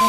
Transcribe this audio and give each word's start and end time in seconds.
Dia 0.00 0.08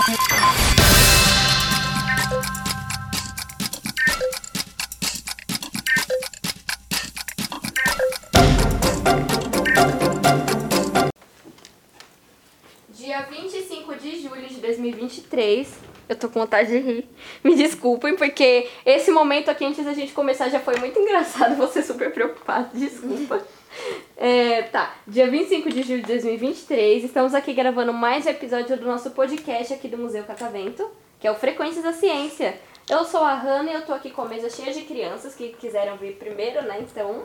25 13.24 13.96
de 13.98 14.22
julho 14.22 14.48
de 14.48 14.62
2023. 14.62 15.68
Eu 16.08 16.16
tô 16.16 16.30
com 16.30 16.40
vontade 16.40 16.70
de 16.70 16.80
rir. 16.80 17.10
Me 17.44 17.54
desculpem, 17.56 18.16
porque 18.16 18.70
esse 18.86 19.12
momento 19.12 19.52
aqui 19.52 19.66
antes 19.66 19.84
da 19.84 19.94
gente 19.94 20.14
começar 20.14 20.48
já 20.48 20.62
foi 20.62 20.78
muito 20.78 20.98
engraçado. 21.00 21.58
Você 21.58 21.84
super 21.84 22.14
preocupado, 22.14 22.70
desculpa. 22.74 23.46
É, 24.16 24.64
tá, 24.64 24.96
dia 25.08 25.30
25 25.30 25.70
de 25.70 25.82
julho 25.82 26.02
de 26.02 26.08
2023, 26.08 27.04
estamos 27.04 27.34
aqui 27.34 27.54
gravando 27.54 27.92
mais 27.92 28.26
um 28.26 28.30
episódio 28.30 28.78
do 28.78 28.86
nosso 28.86 29.12
podcast 29.12 29.74
aqui 29.74 29.88
do 29.88 29.98
Museu 29.98 30.24
Catavento, 30.24 30.90
que 31.20 31.28
é 31.28 31.32
o 31.32 31.36
Frequências 31.36 31.84
da 31.84 31.92
Ciência. 31.92 32.60
Eu 32.88 33.04
sou 33.04 33.24
a 33.24 33.34
Hanna 33.34 33.72
e 33.72 33.74
eu 33.74 33.86
tô 33.86 33.94
aqui 33.94 34.12
com 34.12 34.22
a 34.22 34.26
mesa 34.26 34.50
cheia 34.50 34.72
de 34.72 34.84
crianças 34.84 35.34
que 35.34 35.50
quiseram 35.54 35.98
vir 35.98 36.18
primeiro, 36.18 36.62
né? 36.64 36.80
Então, 36.82 37.24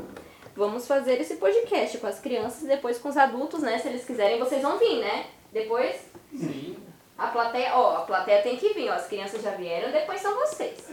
vamos 0.56 0.86
fazer 0.86 1.20
esse 1.20 1.36
podcast 1.36 1.98
com 1.98 2.06
as 2.06 2.18
crianças 2.18 2.62
e 2.62 2.66
depois 2.66 2.98
com 2.98 3.08
os 3.08 3.16
adultos, 3.16 3.60
né? 3.60 3.78
Se 3.78 3.88
eles 3.88 4.04
quiserem, 4.04 4.38
vocês 4.38 4.62
vão 4.62 4.78
vir, 4.78 5.00
né? 5.00 5.26
Depois, 5.52 5.96
Sim. 6.34 6.76
a 7.18 7.26
plateia, 7.26 7.74
ó, 7.74 7.98
a 7.98 8.00
plateia 8.02 8.42
tem 8.42 8.56
que 8.56 8.72
vir, 8.72 8.88
ó, 8.88 8.94
as 8.94 9.06
crianças 9.06 9.42
já 9.42 9.50
vieram, 9.50 9.90
depois 9.90 10.20
são 10.20 10.34
vocês. 10.34 10.88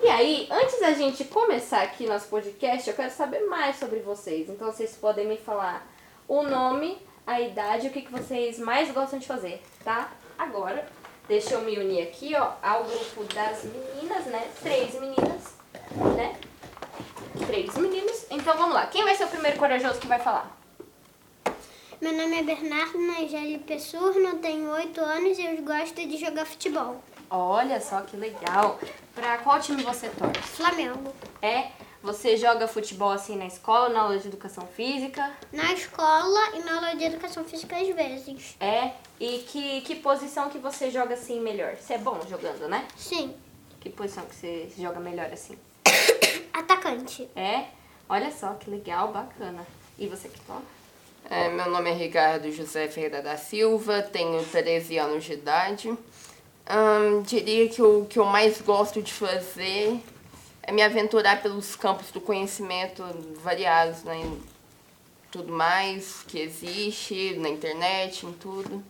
E 0.00 0.08
aí, 0.08 0.46
antes 0.48 0.78
da 0.80 0.92
gente 0.92 1.24
começar 1.24 1.82
aqui 1.82 2.06
nosso 2.06 2.28
podcast, 2.28 2.88
eu 2.88 2.94
quero 2.94 3.10
saber 3.10 3.40
mais 3.46 3.76
sobre 3.76 3.98
vocês. 3.98 4.48
Então 4.48 4.70
vocês 4.70 4.96
podem 4.96 5.26
me 5.26 5.36
falar 5.36 5.84
o 6.28 6.42
nome, 6.42 6.96
a 7.26 7.40
idade, 7.40 7.88
o 7.88 7.90
que, 7.90 8.02
que 8.02 8.12
vocês 8.12 8.60
mais 8.60 8.92
gostam 8.92 9.18
de 9.18 9.26
fazer, 9.26 9.60
tá? 9.82 10.12
Agora, 10.38 10.86
deixa 11.26 11.54
eu 11.54 11.62
me 11.62 11.76
unir 11.76 12.04
aqui, 12.04 12.32
ó, 12.36 12.52
ao 12.62 12.84
grupo 12.84 13.24
das 13.34 13.64
meninas, 13.64 14.26
né? 14.26 14.48
Três 14.62 14.94
meninas, 14.94 15.56
né? 16.16 16.36
Três 17.44 17.76
meninos. 17.76 18.26
Então 18.30 18.56
vamos 18.56 18.74
lá. 18.74 18.86
Quem 18.86 19.02
vai 19.02 19.16
ser 19.16 19.24
o 19.24 19.28
primeiro 19.28 19.58
corajoso 19.58 19.98
que 19.98 20.06
vai 20.06 20.20
falar? 20.20 20.56
Meu 22.00 22.12
nome 22.12 22.38
é 22.38 22.42
Bernardo 22.44 22.96
Nageli 23.00 23.58
Pessurno, 23.58 24.38
tenho 24.38 24.70
8 24.70 25.00
anos 25.00 25.36
e 25.36 25.44
eu 25.44 25.60
gosto 25.62 25.96
de 25.96 26.16
jogar 26.16 26.46
futebol. 26.46 27.02
Olha 27.30 27.80
só 27.80 28.00
que 28.00 28.16
legal. 28.16 28.78
Pra 29.14 29.38
qual 29.38 29.60
time 29.60 29.82
você 29.82 30.08
torce? 30.08 30.40
Flamengo. 30.40 31.12
É? 31.42 31.68
Você 32.02 32.36
joga 32.36 32.68
futebol 32.68 33.10
assim 33.10 33.36
na 33.36 33.46
escola, 33.46 33.88
na 33.88 34.00
aula 34.02 34.18
de 34.18 34.28
educação 34.28 34.66
física? 34.66 35.30
Na 35.52 35.72
escola 35.72 36.56
e 36.56 36.60
na 36.60 36.76
aula 36.76 36.96
de 36.96 37.04
educação 37.04 37.44
física 37.44 37.76
às 37.76 37.88
vezes. 37.88 38.56
É? 38.60 38.92
E 39.20 39.38
que, 39.48 39.80
que 39.82 39.96
posição 39.96 40.48
que 40.48 40.58
você 40.58 40.90
joga 40.90 41.14
assim 41.14 41.40
melhor? 41.40 41.74
Você 41.74 41.94
é 41.94 41.98
bom 41.98 42.18
jogando, 42.28 42.68
né? 42.68 42.86
Sim. 42.96 43.34
Que 43.80 43.90
posição 43.90 44.24
que 44.26 44.34
você 44.34 44.70
joga 44.78 45.00
melhor 45.00 45.30
assim? 45.32 45.58
Atacante. 46.52 47.28
É? 47.34 47.64
Olha 48.08 48.30
só 48.30 48.54
que 48.54 48.70
legal, 48.70 49.08
bacana. 49.08 49.66
E 49.98 50.06
você 50.06 50.28
que 50.28 50.40
toma? 50.40 50.62
É, 51.28 51.50
meu 51.50 51.68
nome 51.68 51.90
é 51.90 51.94
Ricardo 51.94 52.50
José 52.50 52.88
Ferreira 52.88 53.20
da 53.20 53.36
Silva, 53.36 54.02
tenho 54.02 54.42
13 54.44 54.96
anos 54.98 55.24
de 55.24 55.34
idade. 55.34 55.98
Diria 57.24 57.68
que 57.68 57.82
o 57.82 58.04
que 58.04 58.18
eu 58.18 58.24
mais 58.24 58.60
gosto 58.60 59.00
de 59.02 59.12
fazer 59.12 60.00
é 60.62 60.70
me 60.72 60.82
aventurar 60.82 61.40
pelos 61.42 61.74
campos 61.74 62.10
do 62.10 62.20
conhecimento 62.20 63.02
variados, 63.42 64.02
né? 64.04 64.18
em 64.18 64.42
Tudo 65.30 65.52
mais 65.52 66.22
que 66.28 66.38
existe 66.38 67.36
na 67.38 67.48
internet, 67.48 68.26
em 68.26 68.32
tudo. 68.32 68.82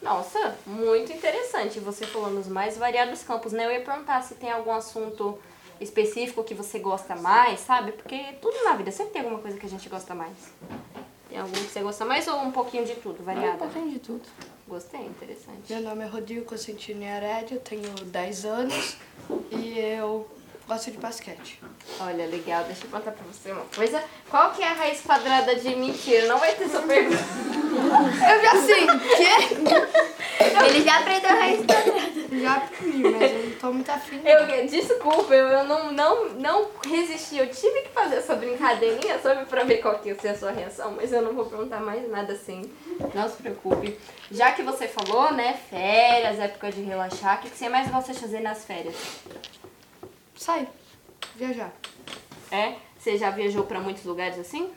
Nossa, 0.00 0.56
muito 0.66 1.12
interessante. 1.12 1.80
Você 1.80 2.06
falou 2.06 2.30
nos 2.30 2.46
mais 2.48 2.78
variados 2.78 3.22
campos, 3.22 3.52
né? 3.52 3.66
Eu 3.66 3.72
ia 3.72 3.80
perguntar 3.80 4.22
se 4.22 4.34
tem 4.36 4.50
algum 4.50 4.72
assunto 4.72 5.38
específico 5.80 6.42
que 6.44 6.54
você 6.54 6.78
gosta 6.78 7.14
mais, 7.16 7.60
sabe? 7.60 7.92
Porque 7.92 8.18
tudo 8.40 8.64
na 8.64 8.74
vida 8.74 8.90
sempre 8.90 9.12
tem 9.12 9.22
alguma 9.22 9.40
coisa 9.40 9.58
que 9.58 9.66
a 9.66 9.68
gente 9.68 9.88
gosta 9.88 10.14
mais. 10.14 10.36
Tem 11.28 11.38
algum 11.38 11.52
que 11.52 11.70
você 11.70 11.80
gosta 11.80 12.04
mais 12.04 12.26
ou 12.26 12.40
um 12.40 12.50
pouquinho 12.52 12.84
de 12.86 12.94
tudo, 12.94 13.20
Um 13.20 13.24
variado? 13.24 13.58
pouquinho 13.58 13.90
de 13.90 13.98
tudo. 13.98 14.22
Gostei, 14.68 15.00
interessante. 15.00 15.72
Meu 15.72 15.80
nome 15.80 16.04
é 16.04 16.06
Rodrigo 16.06 16.44
Constantino 16.44 17.02
Herédia, 17.02 17.54
eu 17.54 17.60
tenho 17.60 17.90
10 18.04 18.44
anos 18.44 18.96
e 19.50 19.78
eu 19.78 20.28
gosto 20.68 20.90
de 20.90 20.98
basquete. 20.98 21.58
Olha, 21.98 22.26
legal. 22.26 22.64
Deixa 22.64 22.84
eu 22.84 22.90
perguntar 22.90 23.12
pra 23.12 23.24
você 23.32 23.50
uma 23.50 23.64
coisa. 23.74 24.04
Qual 24.28 24.52
que 24.52 24.62
é 24.62 24.68
a 24.68 24.74
raiz 24.74 25.00
quadrada 25.00 25.54
de 25.54 25.74
mentira? 25.74 26.26
Não 26.26 26.38
vai 26.38 26.54
ter 26.54 26.64
essa 26.64 26.82
pergunta. 26.82 27.16
Eu 27.18 28.42
já 28.42 28.62
sei, 28.62 28.86
que? 29.16 30.66
Ele 30.66 30.84
já 30.84 30.98
aprendeu 30.98 31.30
a 31.30 31.34
raiz 31.34 31.64
quadrada. 31.64 32.08
Já 32.30 32.56
aprendi, 32.56 33.02
mas 33.04 33.32
eu 33.32 33.44
não 33.44 33.52
tô 33.58 33.67
muito 33.78 33.90
afim. 33.90 34.20
Eu, 34.24 34.66
desculpa, 34.66 35.34
eu, 35.34 35.46
eu 35.48 35.64
não, 35.64 35.92
não, 35.92 36.28
não 36.30 36.70
resisti. 36.84 37.38
Eu 37.38 37.48
tive 37.50 37.82
que 37.82 37.88
fazer 37.90 38.16
essa 38.16 38.34
brincadeirinha, 38.34 39.18
sabe, 39.20 39.44
pra 39.46 39.64
ver 39.64 39.78
qual 39.78 39.98
que 39.98 40.08
ia 40.08 40.18
ser 40.18 40.28
a 40.28 40.38
sua 40.38 40.50
reação, 40.50 40.92
mas 40.92 41.12
eu 41.12 41.22
não 41.22 41.32
vou 41.32 41.46
perguntar 41.46 41.80
mais 41.80 42.08
nada 42.10 42.32
assim. 42.32 42.70
Não 43.14 43.28
se 43.28 43.36
preocupe. 43.36 43.98
Já 44.30 44.52
que 44.52 44.62
você 44.62 44.88
falou, 44.88 45.32
né, 45.32 45.58
férias, 45.70 46.38
época 46.38 46.72
de 46.72 46.82
relaxar, 46.82 47.38
o 47.38 47.42
que 47.42 47.50
que 47.50 47.56
você 47.56 47.68
mais 47.68 47.88
gosta 47.90 48.12
de 48.12 48.20
fazer 48.20 48.40
nas 48.40 48.64
férias? 48.64 48.96
Sai, 50.36 50.68
viajar. 51.36 51.72
É? 52.50 52.74
Você 52.98 53.16
já 53.16 53.30
viajou 53.30 53.64
pra 53.64 53.80
muitos 53.80 54.04
lugares 54.04 54.38
assim? 54.38 54.70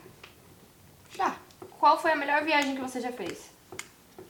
Já. 1.16 1.35
Qual 1.79 2.00
foi 2.00 2.11
a 2.11 2.16
melhor 2.16 2.44
viagem 2.44 2.75
que 2.75 2.81
você 2.81 3.01
já 3.01 3.11
fez? 3.11 3.50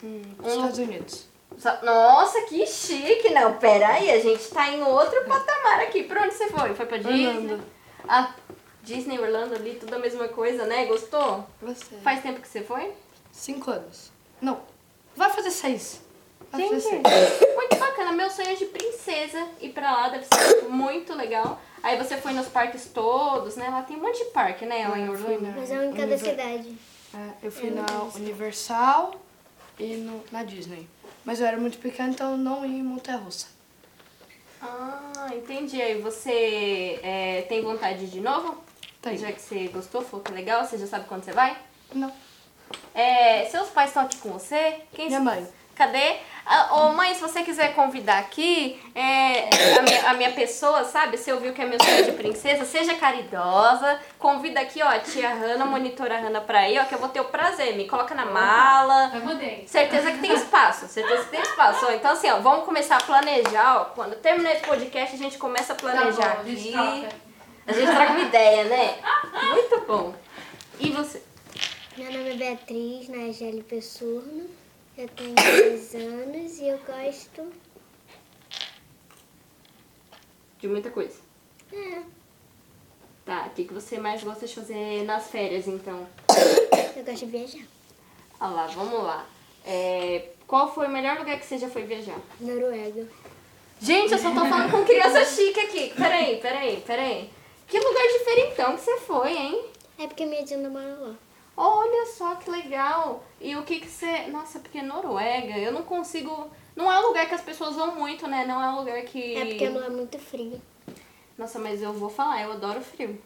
Hum, 0.04 0.22
Um 0.42 0.48
Estados 0.48 0.78
Unidos. 0.78 1.31
Só- 1.62 1.80
Nossa, 1.84 2.42
que 2.42 2.66
chique! 2.66 3.30
Não, 3.34 3.58
peraí, 3.58 4.10
a 4.10 4.20
gente 4.20 4.48
tá 4.50 4.68
em 4.70 4.82
outro 4.84 5.24
patamar 5.26 5.82
aqui. 5.82 6.04
Pra 6.04 6.24
onde 6.24 6.34
você 6.34 6.48
foi? 6.50 6.74
Foi 6.74 6.86
pra 6.86 6.98
Disney? 6.98 7.28
Orlando. 7.28 7.64
Ah, 8.08 8.34
Disney, 8.84 9.20
Orlando 9.20 9.54
ali, 9.56 9.76
tudo 9.76 9.94
a 9.94 10.00
mesma 10.00 10.28
coisa, 10.28 10.66
né? 10.66 10.86
Gostou? 10.86 11.46
Você. 11.62 11.96
Faz 12.04 12.22
tempo 12.24 12.42
que 12.42 12.48
você 12.48 12.62
foi? 12.64 12.92
Cinco 13.32 13.70
anos. 13.70 14.12
Não, 14.42 14.60
vai 15.16 15.30
fazer 15.30 15.52
seis. 15.52 16.02
Vai 16.52 16.62
fazer 16.68 16.80
Gente, 16.82 17.08
seis. 17.08 17.56
muito 17.56 17.76
bacana. 17.78 18.12
Meu 18.12 18.30
sonho 18.32 18.50
é 18.50 18.56
de 18.56 18.66
princesa 18.66 19.48
ir 19.62 19.70
pra 19.70 19.92
lá, 19.92 20.10
deve 20.10 20.26
ser 20.26 20.64
muito 20.68 21.14
legal. 21.14 21.62
Aí 21.84 21.96
você 21.98 22.18
foi 22.18 22.34
nos 22.34 22.48
parques 22.48 22.86
todos, 22.94 23.56
né? 23.56 23.70
Lá 23.70 23.84
tem 23.84 23.98
um 23.98 24.02
monte 24.02 24.18
de 24.18 24.32
parque, 24.32 24.66
né? 24.66 24.88
Lá 24.88 24.98
em 24.98 25.10
Orlando. 25.10 25.42
na- 25.42 25.52
Mas 25.52 25.70
é 25.72 25.76
um 25.78 25.84
em 25.84 25.94
cada 25.94 26.14
Univer- 26.16 26.30
cidade. 26.32 26.76
É, 27.14 27.46
eu 27.46 27.52
fui 27.52 27.70
na 27.70 27.86
Universal 28.16 29.14
e 29.80 29.96
no, 29.98 30.24
na 30.32 30.44
Disney. 30.44 30.88
Mas 31.24 31.40
eu 31.40 31.46
era 31.46 31.58
muito 31.58 31.78
pequena, 31.78 32.10
então 32.10 32.38
não 32.38 32.66
ia 32.66 32.80
em 32.80 32.84
Montanha 32.84 33.18
Russa. 33.18 33.48
Ah, 34.62 35.30
entendi. 35.34 35.82
Aí 35.82 36.02
você 36.02 37.00
é, 37.04 37.46
tem 37.48 37.62
vontade 37.62 38.08
de 38.08 38.20
novo? 38.20 38.64
Tem. 39.02 39.18
Já 39.18 39.32
que 39.32 39.42
você 39.42 39.68
gostou, 39.68 40.04
falou 40.04 40.24
que 40.24 40.32
é 40.32 40.36
legal, 40.36 40.66
você 40.66 40.78
já 40.78 40.88
sabe 40.88 41.08
quando 41.08 41.24
você 41.24 41.32
vai? 41.32 41.58
Não. 41.94 42.12
É, 42.94 43.46
seus 43.46 43.70
pais 43.70 43.90
estão 43.90 44.04
aqui 44.04 44.18
com 44.18 44.30
você? 44.30 44.82
Quem 44.94 45.08
Minha 45.08 45.20
mãe. 45.20 45.48
Cadê? 45.82 46.18
Ah, 46.46 46.76
Ô 46.76 46.94
mãe, 46.94 47.16
se 47.16 47.22
você 47.22 47.42
quiser 47.42 47.74
convidar 47.74 48.20
aqui 48.20 48.80
é, 48.94 49.50
a, 49.80 49.82
minha, 49.82 50.10
a 50.12 50.14
minha 50.14 50.32
pessoa, 50.32 50.84
sabe? 50.84 51.18
Você 51.18 51.34
ouviu 51.34 51.54
que 51.54 51.62
é 51.64 51.66
meu 51.66 51.84
sonho 51.84 52.06
de 52.06 52.12
princesa, 52.12 52.66
seja 52.66 52.94
caridosa. 52.94 54.00
Convida 54.20 54.60
aqui, 54.60 54.80
ó, 54.84 54.88
a 54.88 55.00
tia 55.00 55.34
Hanna, 55.34 55.64
a 55.64 55.66
monitora 55.66 56.20
Hanna 56.20 56.40
pra 56.40 56.70
ir, 56.70 56.78
ó, 56.78 56.86
que 56.86 56.94
eu 56.94 57.00
vou 57.00 57.10
ter 57.10 57.20
o 57.20 57.26
prazer. 57.26 57.76
Me 57.76 57.88
coloca 57.88 58.14
na 58.14 58.28
mala. 58.28 59.12
Eu 59.16 59.22
mudei. 59.22 59.66
Certeza 59.68 60.12
que 60.12 60.20
tem 60.20 60.34
espaço, 60.34 60.88
certeza 60.88 61.24
que 61.24 61.32
tem 61.32 61.42
espaço. 61.42 61.84
Ó, 61.88 61.92
Então, 61.92 62.12
assim, 62.12 62.30
ó, 62.30 62.38
vamos 62.40 62.64
começar 62.64 62.98
a 62.98 63.02
planejar, 63.04 63.82
ó. 63.82 63.86
Quando 63.86 64.16
terminar 64.18 64.52
esse 64.52 64.64
podcast, 64.64 65.16
a 65.16 65.18
gente 65.18 65.40
começa 65.40 65.74
a 65.74 65.76
planejar 65.76 66.36
Tá 66.36 66.36
bom, 66.36 66.42
a 66.42 66.46
gente 66.46 66.78
aqui. 66.78 67.08
A 67.66 67.74
gente 67.74 67.92
troca 67.92 68.12
uma 68.12 68.22
ideia, 68.22 68.66
né? 68.66 68.96
Muito 69.50 69.82
bom. 69.88 70.14
E 70.80 70.92
você? 70.92 71.24
Meu 71.98 72.12
nome 72.12 72.30
é 72.30 72.36
Beatriz 72.36 73.10
Nageli 73.10 73.64
Pessurno, 73.64 74.61
eu 74.98 75.08
tenho 75.10 75.34
10 75.36 75.96
anos 75.96 76.60
e 76.60 76.68
eu 76.68 76.78
gosto. 76.80 77.52
De 80.60 80.68
muita 80.68 80.92
coisa. 80.92 81.18
É, 81.74 82.02
Tá, 83.26 83.46
o 83.48 83.50
que, 83.52 83.66
que 83.66 83.74
você 83.74 84.00
mais 84.00 84.24
gosta 84.24 84.48
de 84.48 84.56
fazer 84.56 85.04
nas 85.04 85.28
férias, 85.30 85.68
então? 85.68 86.08
eu 86.98 87.04
gosto 87.04 87.26
de 87.26 87.32
viajar. 87.32 87.66
Olha 88.40 88.52
lá, 88.52 88.68
vamos 88.68 89.04
lá. 89.04 89.26
É, 89.64 90.30
qual 90.48 90.74
foi 90.74 90.88
o 90.88 90.90
melhor 90.90 91.20
lugar 91.20 91.40
que 91.40 91.46
você 91.46 91.58
já 91.58 91.70
foi 91.70 91.84
viajar? 91.84 92.20
Noruega. 92.40 93.08
Gente, 93.80 94.12
eu 94.12 94.18
só 94.18 94.30
tô 94.34 94.40
falando 94.40 94.72
com 94.72 94.84
criança 94.86 95.24
chique 95.34 95.60
aqui. 95.60 95.94
Peraí, 95.96 96.38
peraí, 96.42 96.84
peraí. 96.86 97.30
Que 97.68 97.80
lugar 97.80 98.08
diferentão 98.08 98.76
que 98.76 98.82
você 98.82 98.98
foi, 98.98 99.38
hein? 99.38 99.66
É 100.00 100.08
porque 100.08 100.26
minha 100.26 100.44
tia 100.44 100.58
não 100.58 100.72
mora 100.72 100.98
lá. 101.00 101.16
Olha 101.56 102.06
só 102.08 102.36
que 102.36 102.50
legal. 102.50 103.24
E 103.40 103.56
o 103.56 103.64
que 103.64 103.80
que 103.80 103.88
você... 103.90 104.28
Nossa, 104.28 104.60
porque 104.60 104.82
Noruega, 104.82 105.58
eu 105.58 105.72
não 105.72 105.84
consigo... 105.84 106.50
Não 106.76 106.92
é 106.92 107.00
um 107.00 107.08
lugar 107.08 107.28
que 107.28 107.36
as 107.36 107.42
pessoas 107.42 107.76
vão 107.76 107.96
muito, 107.96 108.28
né? 108.28 108.46
Não 108.46 108.62
é 108.64 108.70
um 108.70 108.78
lugar 108.80 109.02
que... 109.04 109.36
É 109.36 109.46
porque 109.46 109.70
não 109.70 109.84
é 109.84 109.90
muito 109.90 110.18
frio. 110.18 110.62
Nossa, 111.38 111.60
mas 111.60 111.82
eu 111.82 111.94
vou 111.94 112.10
falar, 112.10 112.42
eu 112.42 112.52
adoro 112.52 112.82
frio. 112.82 113.20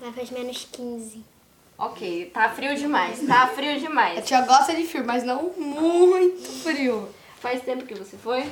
Lá 0.00 0.12
faz 0.12 0.30
menos 0.30 0.66
15. 0.72 1.22
Ok, 1.78 2.30
tá 2.32 2.48
frio 2.48 2.76
demais, 2.76 3.26
tá 3.26 3.46
frio 3.48 3.72
A 3.72 3.78
demais. 3.78 4.24
tia 4.26 4.40
gosta 4.42 4.74
de 4.74 4.84
frio, 4.86 5.04
mas 5.04 5.24
não 5.24 5.50
muito 5.56 6.46
frio. 6.62 7.08
Faz 7.40 7.62
tempo 7.62 7.84
que 7.84 7.94
você 7.94 8.16
foi? 8.16 8.50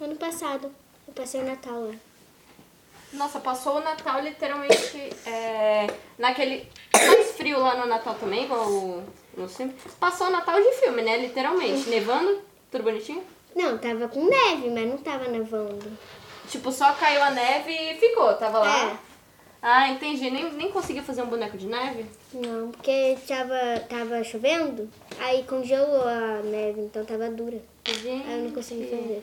Ano 0.00 0.16
passado, 0.16 0.72
eu 1.06 1.12
passei 1.14 1.40
o 1.42 1.44
Natal 1.44 1.86
lá. 1.86 1.94
Nossa, 3.12 3.40
passou 3.40 3.76
o 3.76 3.80
Natal 3.80 4.20
literalmente 4.20 5.10
é, 5.26 5.86
naquele. 6.18 6.68
Mais 6.94 7.32
frio 7.32 7.58
lá 7.60 7.74
no 7.76 7.86
Natal 7.86 8.14
também, 8.14 8.44
igual 8.44 8.66
o- 8.68 9.02
no 9.36 9.48
filme. 9.48 9.74
Passou 9.98 10.28
o 10.28 10.30
Natal 10.30 10.60
de 10.60 10.72
filme, 10.74 11.02
né? 11.02 11.16
Literalmente. 11.18 11.88
Nevando, 11.88 12.40
tudo 12.70 12.84
bonitinho. 12.84 13.22
Não, 13.56 13.76
tava 13.78 14.06
com 14.08 14.24
neve, 14.28 14.70
mas 14.70 14.86
não 14.88 14.98
tava 14.98 15.26
nevando. 15.28 15.90
Tipo, 16.48 16.70
só 16.70 16.92
caiu 16.92 17.22
a 17.22 17.30
neve 17.30 17.72
e 17.72 17.94
ficou, 17.98 18.32
tava 18.34 18.58
lá. 18.60 18.90
É. 18.92 18.96
Ah, 19.62 19.88
entendi. 19.88 20.30
Nem, 20.30 20.50
nem 20.52 20.70
conseguia 20.70 21.02
fazer 21.02 21.22
um 21.22 21.26
boneco 21.26 21.56
de 21.58 21.66
neve? 21.66 22.06
Não, 22.32 22.70
porque 22.70 23.16
tava, 23.26 23.58
tava 23.88 24.24
chovendo, 24.24 24.88
aí 25.18 25.42
congelou 25.44 26.02
a 26.02 26.40
neve, 26.44 26.80
então 26.82 27.04
tava 27.04 27.28
dura. 27.28 27.60
Gente. 27.86 28.26
Aí 28.26 28.38
eu 28.38 28.44
não 28.44 28.50
consegui 28.52 28.84
fazer. 28.84 29.22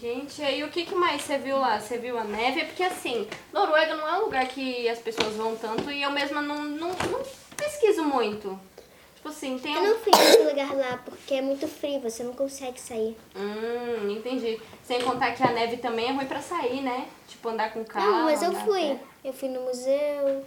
Gente, 0.00 0.42
aí 0.42 0.62
o 0.64 0.68
que, 0.70 0.84
que 0.84 0.94
mais 0.94 1.22
você 1.22 1.38
viu 1.38 1.58
lá? 1.58 1.78
Você 1.80 1.98
viu 1.98 2.18
a 2.18 2.24
neve? 2.24 2.60
É 2.60 2.64
porque 2.64 2.82
assim, 2.82 3.28
Noruega 3.52 3.94
não 3.96 4.08
é 4.08 4.18
um 4.18 4.24
lugar 4.24 4.46
que 4.48 4.88
as 4.88 4.98
pessoas 4.98 5.34
vão 5.34 5.56
tanto 5.56 5.90
e 5.90 6.02
eu 6.02 6.10
mesma 6.10 6.42
não, 6.42 6.64
não, 6.64 6.88
não 6.88 7.22
pesquiso 7.56 8.02
muito. 8.04 8.58
Tipo 9.16 9.28
assim, 9.28 9.58
tem 9.58 9.74
Eu 9.74 9.80
um. 9.80 9.86
não 9.88 9.98
fui 9.98 10.12
nesse 10.12 10.42
lugar 10.42 10.74
lá 10.74 11.00
porque 11.04 11.34
é 11.34 11.42
muito 11.42 11.66
frio, 11.66 12.00
você 12.00 12.22
não 12.22 12.34
consegue 12.34 12.78
sair. 12.80 13.16
Hum, 13.34 14.10
entendi. 14.10 14.60
Sem 14.82 15.00
contar 15.00 15.32
que 15.32 15.42
a 15.42 15.50
neve 15.50 15.78
também 15.78 16.08
é 16.08 16.12
ruim 16.12 16.26
pra 16.26 16.42
sair, 16.42 16.82
né? 16.82 17.06
Tipo, 17.28 17.48
andar 17.48 17.72
com 17.72 17.82
carro. 17.84 18.10
não, 18.10 18.24
mas 18.24 18.42
eu 18.42 18.52
fui. 18.52 18.80
pé. 18.82 18.98
Eu 19.24 19.32
fui 19.32 19.48
no 19.48 19.62
museu, 19.62 20.44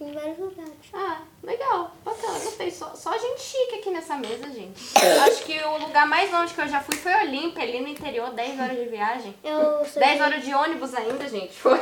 fui 0.00 0.08
em 0.08 0.12
vários 0.12 0.38
lugares. 0.38 0.72
Ah, 0.94 1.20
legal, 1.42 1.92
bacana, 2.02 2.38
gostei. 2.38 2.70
Só, 2.70 2.94
só 2.94 3.12
gente 3.18 3.40
chique 3.42 3.74
aqui 3.76 3.90
nessa 3.90 4.16
mesa, 4.16 4.50
gente. 4.50 4.80
Acho 4.96 5.44
que 5.44 5.58
o 5.62 5.76
lugar 5.78 6.06
mais 6.06 6.32
longe 6.32 6.54
que 6.54 6.60
eu 6.60 6.68
já 6.68 6.80
fui 6.80 6.96
foi 6.96 7.12
Olímpia, 7.14 7.62
ali 7.62 7.80
no 7.80 7.88
interior, 7.88 8.30
10 8.30 8.58
horas 8.58 8.78
de 8.78 8.84
viagem. 8.86 9.34
Eu 9.44 9.84
sou 9.84 10.00
10 10.02 10.16
de- 10.16 10.22
horas 10.22 10.42
de 10.44 10.54
ônibus 10.54 10.94
ainda, 10.94 11.28
gente. 11.28 11.52
Foi, 11.52 11.78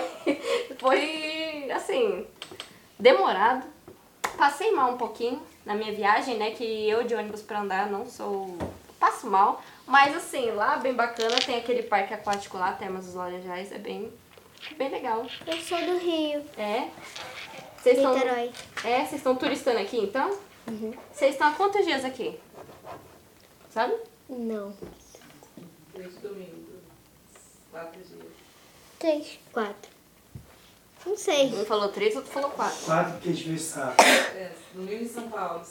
foi 0.79 1.70
assim, 1.73 2.26
demorado. 2.99 3.65
Passei 4.37 4.73
mal 4.73 4.93
um 4.93 4.97
pouquinho 4.99 5.41
na 5.64 5.75
minha 5.75 5.93
viagem, 5.93 6.37
né? 6.37 6.50
Que 6.50 6.88
eu 6.88 7.05
de 7.05 7.14
ônibus 7.14 7.43
pra 7.43 7.61
andar 7.61 7.88
não 7.91 8.05
sou. 8.06 8.56
Passo 8.99 9.29
mal. 9.29 9.62
Mas 9.87 10.14
assim, 10.17 10.50
lá 10.50 10.76
bem 10.76 10.93
bacana, 10.93 11.37
tem 11.44 11.56
aquele 11.56 11.85
parque 11.85 12.12
aquático 12.12 12.59
lá, 12.59 12.73
Termas 12.73 13.06
dos 13.06 13.14
Laranjais, 13.14 13.71
é 13.73 13.79
bem, 13.79 14.12
bem 14.76 14.88
legal. 14.88 15.25
Eu 15.47 15.56
sou 15.61 15.79
do 15.81 15.99
Rio, 15.99 16.44
É. 16.59 16.88
Vocês 17.94 17.99
estão. 17.99 18.90
É, 18.90 18.99
vocês 19.00 19.12
estão 19.14 19.37
turistando 19.37 19.79
aqui 19.79 19.99
então? 19.99 20.37
Vocês 21.12 21.32
estão 21.32 21.49
há 21.49 21.52
quantos 21.52 21.85
dias 21.87 22.05
aqui? 22.05 22.38
Sabe? 23.73 23.94
Não. 24.29 24.75
Três 25.94 26.14
domingos. 26.17 26.58
Quatro 27.70 28.00
dias. 28.02 28.32
Três, 28.99 29.38
quatro. 29.52 29.90
Não 31.06 31.17
sei. 31.17 31.46
Um 31.46 31.64
falou 31.64 31.88
três, 31.88 32.14
outro 32.14 32.31
falou 32.31 32.50
quatro. 32.50 32.85
Quatro 32.85 33.12
porque 33.14 33.29
a 33.31 33.32
gente 33.32 33.44
veio 33.46 33.58
sábado. 33.58 33.96
É, 34.02 34.52
domingo 34.75 35.05
em 35.05 35.08
São 35.08 35.29
Paulo, 35.31 35.62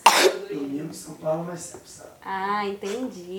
Domingo 0.50 0.90
em 0.90 0.94
São 0.94 1.14
Paulo, 1.16 1.44
mas 1.44 1.60
sempre 1.60 1.88
sábado. 1.90 2.16
Ah, 2.24 2.66
entendi. 2.66 3.36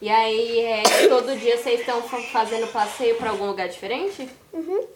E 0.00 0.08
aí, 0.10 0.58
é, 0.60 0.82
todo 1.08 1.38
dia 1.38 1.56
vocês 1.56 1.80
estão 1.80 2.02
fa- 2.02 2.20
fazendo 2.32 2.66
passeio 2.72 3.16
para 3.16 3.30
algum 3.30 3.46
lugar 3.46 3.68
diferente? 3.68 4.28
Uhum. 4.52 4.86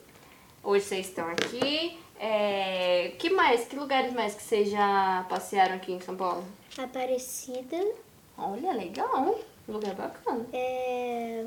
Hoje 0.64 0.84
vocês 0.87 1.06
estão 1.06 1.28
aqui. 1.28 1.98
É, 2.22 3.14
que 3.19 3.31
mais? 3.31 3.64
Que 3.64 3.76
lugares 3.76 4.12
mais 4.12 4.34
que 4.34 4.43
vocês 4.43 4.69
já 4.69 5.25
passearam 5.26 5.76
aqui 5.76 5.90
em 5.90 6.00
São 6.00 6.14
Paulo? 6.14 6.44
Aparecida. 6.76 7.78
Olha, 8.37 8.72
legal. 8.72 9.40
Lugar 9.67 9.94
bacana. 9.94 10.44
É... 10.52 11.46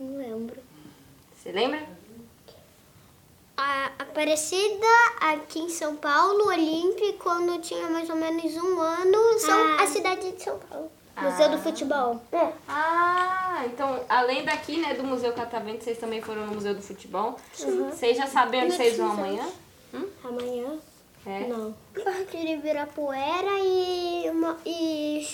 Não 0.00 0.16
lembro. 0.16 0.60
Você 1.32 1.52
lembra? 1.52 1.88
A 3.56 3.92
Aparecida, 4.00 4.86
aqui 5.20 5.60
em 5.60 5.68
São 5.68 5.94
Paulo, 5.94 6.48
Olímpia, 6.48 7.12
quando 7.12 7.60
tinha 7.60 7.88
mais 7.90 8.10
ou 8.10 8.16
menos 8.16 8.56
um 8.56 8.80
ano, 8.80 9.38
são 9.38 9.78
a 9.78 9.86
cidade 9.86 10.32
de 10.32 10.42
São 10.42 10.58
Paulo. 10.58 10.90
Museu 11.22 11.50
do 11.50 11.58
Futebol. 11.58 12.20
É. 12.32 12.52
Ah, 12.68 13.62
então, 13.66 14.00
além 14.08 14.44
daqui, 14.44 14.78
né, 14.80 14.94
do 14.94 15.04
Museu 15.04 15.32
Catavento, 15.32 15.84
vocês 15.84 15.98
também 15.98 16.20
foram 16.20 16.46
no 16.46 16.54
Museu 16.54 16.74
do 16.74 16.82
Futebol. 16.82 17.36
Vocês 17.54 18.16
já 18.16 18.26
sabem 18.26 18.64
onde 18.64 18.72
vocês 18.76 18.96
vão 18.96 19.12
amanhã? 19.12 19.46
Amanhã? 20.24 20.78
É. 21.26 21.46
Não. 21.48 21.74
Parque 22.02 22.38
de 22.38 22.52
Ibirapuera 22.52 23.58
e, 23.58 24.30
uma, 24.30 24.56
e 24.64 25.26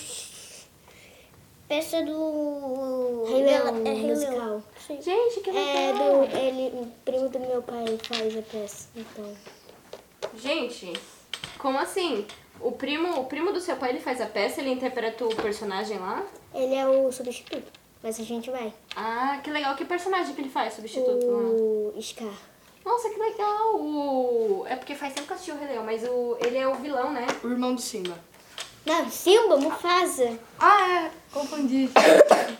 peça 1.67 2.03
do 2.03 3.23
Rei 3.29 3.43
Leão, 3.43 3.81
é, 3.85 3.93
musical. 3.93 4.63
Sim. 4.85 5.01
Gente, 5.01 5.39
que 5.41 5.49
É 5.49 5.53
legal. 5.93 6.27
do 6.27 6.37
ele, 6.37 6.75
o 6.81 6.91
primo 7.05 7.29
do 7.29 7.39
meu 7.39 7.61
pai 7.61 7.85
faz 8.03 8.37
a 8.37 8.41
peça, 8.41 8.87
então. 8.95 9.33
Gente, 10.37 10.91
como 11.57 11.77
assim? 11.79 12.25
O 12.59 12.71
primo, 12.71 13.19
o 13.19 13.25
primo 13.25 13.51
do 13.51 13.59
seu 13.59 13.75
pai, 13.75 13.91
ele 13.91 13.99
faz 13.99 14.19
a 14.19 14.25
peça, 14.25 14.61
ele 14.61 14.71
interpreta 14.71 15.25
o 15.25 15.35
personagem 15.35 15.97
lá? 15.97 16.25
Ele 16.53 16.75
é 16.75 16.87
o 16.87 17.11
substituto, 17.11 17.71
mas 18.01 18.19
a 18.19 18.23
gente 18.23 18.49
vai. 18.49 18.73
Ah, 18.95 19.39
que 19.43 19.49
legal. 19.49 19.75
Que 19.75 19.85
personagem 19.85 20.33
que 20.33 20.41
ele 20.41 20.49
faz, 20.49 20.73
substituto 20.73 21.25
lá? 21.25 21.37
O 21.37 22.01
Scar. 22.01 22.33
Nossa, 22.83 23.09
que 23.09 23.19
legal. 23.19 23.75
O... 23.75 24.65
É 24.67 24.75
porque 24.75 24.95
faz 24.95 25.13
tempo 25.13 25.27
que 25.27 25.33
eu 25.33 25.35
assisti 25.35 25.51
o 25.51 25.57
Rei 25.57 25.67
Leão, 25.67 25.83
mas 25.83 26.03
o... 26.03 26.37
ele 26.39 26.57
é 26.57 26.67
o 26.67 26.75
vilão, 26.75 27.11
né? 27.11 27.27
O 27.43 27.47
irmão 27.47 27.75
do 27.75 27.81
Simba. 27.81 28.17
Não, 28.85 29.09
Simba, 29.09 29.57
Mufasa. 29.57 30.39
Ah, 30.57 31.03
é. 31.03 31.11
Confundi. 31.33 31.89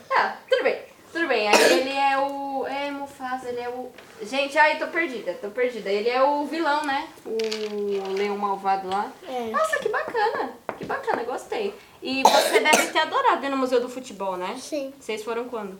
Tá, 0.09 0.37
tudo 0.49 0.63
bem. 0.63 0.81
Tudo 1.13 1.27
bem. 1.29 1.47
Aí 1.47 1.79
ele 1.79 1.93
é 1.93 2.17
o... 2.17 2.67
É, 2.67 2.91
Mufasa, 2.91 3.47
ele 3.47 3.61
é 3.61 3.69
o... 3.69 3.89
Gente, 4.21 4.57
ai, 4.57 4.79
tô 4.79 4.87
perdida, 4.87 5.33
tô 5.35 5.49
perdida. 5.49 5.89
Ele 5.89 6.09
é 6.09 6.21
o 6.23 6.45
vilão, 6.45 6.83
né? 6.83 7.07
O 7.25 8.13
leão 8.13 8.37
malvado 8.37 8.89
lá. 8.89 9.11
É. 9.27 9.51
Nossa, 9.51 9.77
que 9.79 9.89
bacana. 9.89 10.53
Que 10.77 10.85
bacana, 10.85 11.23
gostei. 11.23 11.73
E 12.01 12.23
você 12.23 12.59
deve 12.59 12.87
ter 12.87 12.99
adorado 12.99 13.45
ir 13.45 13.49
no 13.49 13.57
Museu 13.57 13.79
do 13.79 13.89
Futebol, 13.89 14.35
né? 14.37 14.57
Sim. 14.59 14.93
Vocês 14.99 15.23
foram 15.23 15.47
quando? 15.47 15.79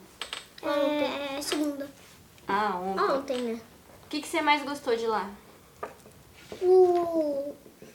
É, 0.62 1.38
é 1.38 1.42
segunda. 1.42 1.88
Ah, 2.46 2.76
ontem. 2.76 3.04
Ontem, 3.04 3.36
né? 3.38 3.60
O 4.04 4.08
que, 4.08 4.20
que 4.20 4.28
você 4.28 4.40
mais 4.40 4.62
gostou 4.62 4.96
de 4.96 5.06
lá? 5.06 5.28
O... 6.62 7.54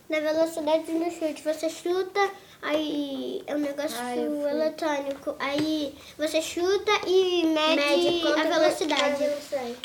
Na 0.10 0.19
velocidade 0.19 0.84
do 0.84 1.12
chute, 1.12 1.42
você 1.42 1.69
chuta, 1.69 2.19
aí 2.63 3.44
é 3.45 3.56
um 3.56 3.60
negócio 3.60 3.98
Ah, 4.00 4.15
eu 4.15 4.42
fui. 4.42 4.50
eletrônico. 4.50 5.36
Aí 5.39 5.95
você 6.18 6.42
chuta 6.42 6.92
e 7.07 7.46
mede, 7.46 7.75
Mede 7.75 8.22
quanto 8.22 8.39
a 8.39 8.43
velocidade. 8.60 9.24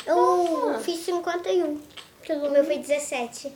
Eu 0.05 0.79
fiz 0.81 0.99
51. 1.01 1.81
O 2.29 2.49
meu 2.51 2.63
foi 2.63 2.77
17. 2.77 3.51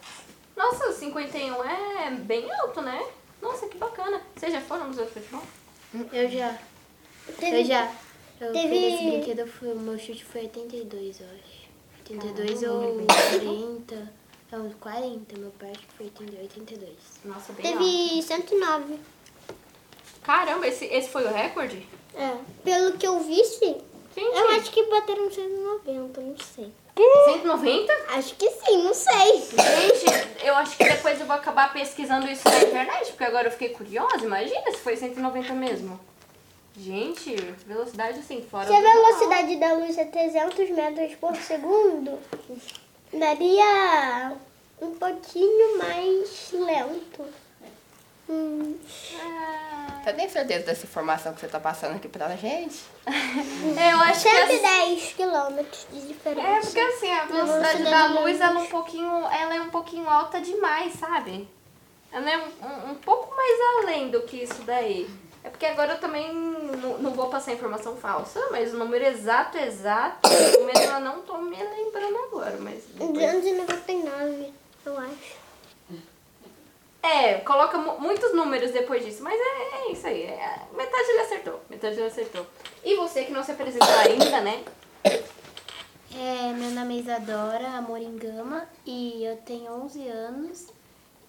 Nossa, 0.56 0.92
51 0.94 1.64
é 1.64 2.12
bem 2.12 2.52
alto, 2.60 2.82
né? 2.82 3.04
Nossa, 3.42 3.68
que 3.68 3.78
bacana. 3.78 4.22
Vocês 4.36 4.52
já 4.54 4.62
foram 4.62 4.84
no 4.84 4.88
Museu 4.90 5.06
do 5.06 5.12
Futebol? 5.12 5.42
Eu 6.12 6.30
já. 6.30 6.58
Teve- 7.40 7.62
Eu 7.62 7.66
já. 7.66 7.92
Eu 8.42 8.52
teve- 8.52 8.68
fui 8.68 8.80
nesse 8.80 9.04
brinquedo, 9.06 9.40
eu 9.40 9.48
fui- 9.48 9.72
o 9.72 9.80
meu 9.80 9.98
chute 9.98 10.24
foi 10.26 10.42
82, 10.42 11.20
eu 11.22 11.28
acho. 11.28 11.64
82 12.00 12.64
ou 12.64 13.06
40. 13.06 14.14
Não, 14.52 14.70
40, 14.74 15.38
meu 15.40 15.50
pai 15.52 15.72
acho 15.72 15.80
que 15.80 15.94
foi 15.98 16.06
88, 16.08 16.42
82. 16.60 16.94
Nossa, 17.26 17.54
bem 17.54 17.66
alto. 17.74 17.80
Teve 17.80 18.22
109. 18.22 19.00
Caramba, 20.24 20.68
esse, 20.68 20.86
esse 20.86 21.10
foi 21.10 21.24
o 21.26 21.34
recorde? 21.34 21.86
É. 22.16 22.32
Pelo 22.64 22.98
que 22.98 23.06
eu 23.08 23.20
vi, 23.20 23.44
sim. 23.44 23.78
Gente, 24.16 24.38
Eu 24.38 24.50
acho 24.52 24.72
que 24.72 24.84
bateram 24.84 25.30
190, 25.32 26.22
não 26.22 26.36
sei. 26.38 26.72
190? 26.96 27.92
Acho 28.10 28.36
que 28.36 28.48
sim, 28.52 28.84
não 28.84 28.94
sei. 28.94 29.42
Gente, 29.42 30.46
eu 30.46 30.56
acho 30.56 30.78
que 30.78 30.84
depois 30.84 31.20
eu 31.20 31.26
vou 31.26 31.36
acabar 31.36 31.74
pesquisando 31.74 32.30
isso 32.30 32.48
na 32.48 32.62
internet, 32.62 33.08
porque 33.10 33.24
agora 33.24 33.48
eu 33.48 33.52
fiquei 33.52 33.70
curiosa. 33.70 34.24
Imagina 34.24 34.72
se 34.72 34.78
foi 34.78 34.96
190 34.96 35.54
mesmo. 35.54 36.00
Gente, 36.78 37.36
velocidade 37.66 38.20
assim, 38.20 38.42
fora 38.50 38.68
Se 38.68 38.74
a 38.74 38.82
normal. 38.82 39.04
velocidade 39.04 39.56
da 39.58 39.74
luz 39.74 39.98
é 39.98 40.06
300 40.06 40.70
metros 40.72 41.16
por 41.16 41.36
segundo, 41.36 42.20
daria 43.12 44.34
um 44.82 44.92
pouquinho 44.96 45.78
mais 45.78 46.50
lento. 46.52 47.26
Hum, 48.30 48.78
Você 50.04 50.14
tem 50.14 50.30
certeza 50.30 50.66
dessa 50.66 50.86
informação 50.86 51.34
que 51.34 51.42
você 51.42 51.48
tá 51.48 51.60
passando 51.60 51.96
aqui 51.96 52.08
pra 52.08 52.36
gente? 52.36 52.82
eu 53.06 54.00
acho 54.00 54.22
que... 54.22 54.28
assim- 54.30 54.58
110 54.60 55.14
quilômetros 55.14 55.88
de 55.92 56.08
diferença. 56.08 56.48
É, 56.48 56.60
porque 56.62 56.80
assim, 56.80 57.12
a 57.12 57.26
velocidade 57.26 57.84
da 57.84 58.08
luz. 58.08 58.40
ela, 58.40 58.60
é 58.60 58.64
um 58.64 58.68
pouquinho, 58.68 59.12
ela 59.28 59.56
é 59.56 59.62
um 59.62 59.70
pouquinho 59.70 60.10
alta 60.10 60.40
demais, 60.40 60.94
sabe? 60.94 61.48
Ela 62.12 62.30
é 62.32 62.38
um, 62.38 62.42
um, 62.66 62.92
um 62.92 62.96
pouco 62.96 63.36
mais 63.36 63.60
além 63.80 64.10
do 64.10 64.22
que 64.22 64.38
isso 64.44 64.62
daí. 64.64 65.10
É 65.44 65.50
porque 65.50 65.66
agora 65.66 65.94
eu 65.94 66.00
também 66.00 66.34
não, 66.34 67.00
não 67.00 67.12
vou 67.12 67.28
passar 67.28 67.52
informação 67.52 67.98
falsa, 67.98 68.40
mas 68.52 68.74
o 68.74 68.78
número 68.78 69.04
exato, 69.04 69.58
exato, 69.58 70.30
mesmo 70.30 70.94
eu 70.94 71.00
não 71.02 71.22
tô 71.24 71.38
me 71.40 71.58
lembrando 71.62 72.18
agora, 72.28 72.56
mas... 72.62 72.84
depois- 72.94 73.12
299, 73.12 74.54
eu 74.86 74.98
acho. 74.98 75.44
É, 77.14 77.36
coloca 77.40 77.78
mu- 77.78 78.00
muitos 78.00 78.34
números 78.34 78.72
depois 78.72 79.04
disso, 79.06 79.22
mas 79.24 79.40
é, 79.40 79.76
é 79.88 79.92
isso 79.92 80.08
aí. 80.08 80.24
é- 80.24 80.60
metade 80.74 81.10
ele 81.10 81.20
acertou. 81.20 81.60
Metade 81.70 81.96
ele 81.96 82.08
acertou. 82.08 82.46
E 82.84 82.96
você 82.96 83.24
que 83.26 83.32
não 83.32 83.44
se 83.44 83.52
apresentou 83.52 83.88
ainda, 84.00 84.42
né? 84.42 84.64
É, 86.16 86.54
meu 86.54 86.70
nome 86.72 86.98
é 86.98 87.00
Isadora 87.02 87.68
Amoringama 87.78 88.68
e 88.86 89.24
eu 89.26 89.36
tenho 89.38 89.72
11 89.84 90.08
anos 90.08 90.68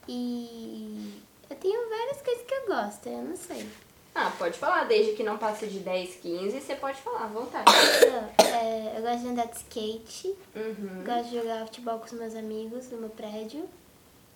e 0.06 1.22
eu 1.48 1.56
tenho 1.56 1.88
várias 1.88 2.20
coisas 2.22 2.44
que 2.44 2.54
eu 2.54 2.66
gosto, 2.66 3.08
eu 3.08 3.22
não 3.22 3.36
sei. 3.36 3.66
Ah, 4.14 4.30
pode 4.38 4.56
falar, 4.58 4.84
desde 4.84 5.12
que 5.14 5.22
não 5.24 5.38
passe 5.38 5.66
de 5.66 5.80
10, 5.80 6.16
15, 6.16 6.60
você 6.60 6.74
pode 6.76 7.00
falar, 7.00 7.24
à 7.24 7.26
vontade. 7.26 7.64
Não, 8.06 8.46
é, 8.46 8.94
eu 8.96 9.02
gosto 9.02 9.20
de 9.22 9.28
andar 9.28 9.46
de 9.46 9.56
skate, 9.56 10.34
Uhum. 10.54 11.02
gosto 11.04 11.30
de 11.30 11.38
jogar 11.38 11.64
futebol 11.66 11.98
com 11.98 12.04
os 12.06 12.12
meus 12.12 12.34
amigos 12.36 12.88
no 12.90 12.98
meu 12.98 13.08
prédio 13.10 13.68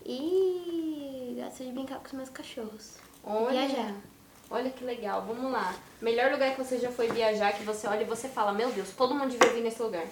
e 0.08 1.36
gosto 1.36 1.64
de 1.64 1.70
brincar 1.70 1.98
com 1.98 2.06
os 2.06 2.12
meus 2.12 2.30
cachorros. 2.30 2.94
Olha, 3.22 3.66
Viajar. 3.66 3.94
olha 4.50 4.70
que 4.70 4.82
legal, 4.82 5.22
vamos 5.26 5.52
lá. 5.52 5.74
Melhor 6.00 6.32
lugar 6.32 6.54
que 6.54 6.62
você 6.64 6.78
já 6.78 6.90
foi 6.90 7.08
viajar, 7.10 7.52
que 7.52 7.62
você 7.62 7.86
olha 7.86 8.02
e 8.02 8.06
você 8.06 8.28
fala, 8.28 8.52
meu 8.52 8.72
Deus, 8.72 8.90
todo 8.96 9.14
mundo 9.14 9.30
devia 9.30 9.52
vir 9.52 9.62
nesse 9.62 9.82
lugar. 9.82 10.06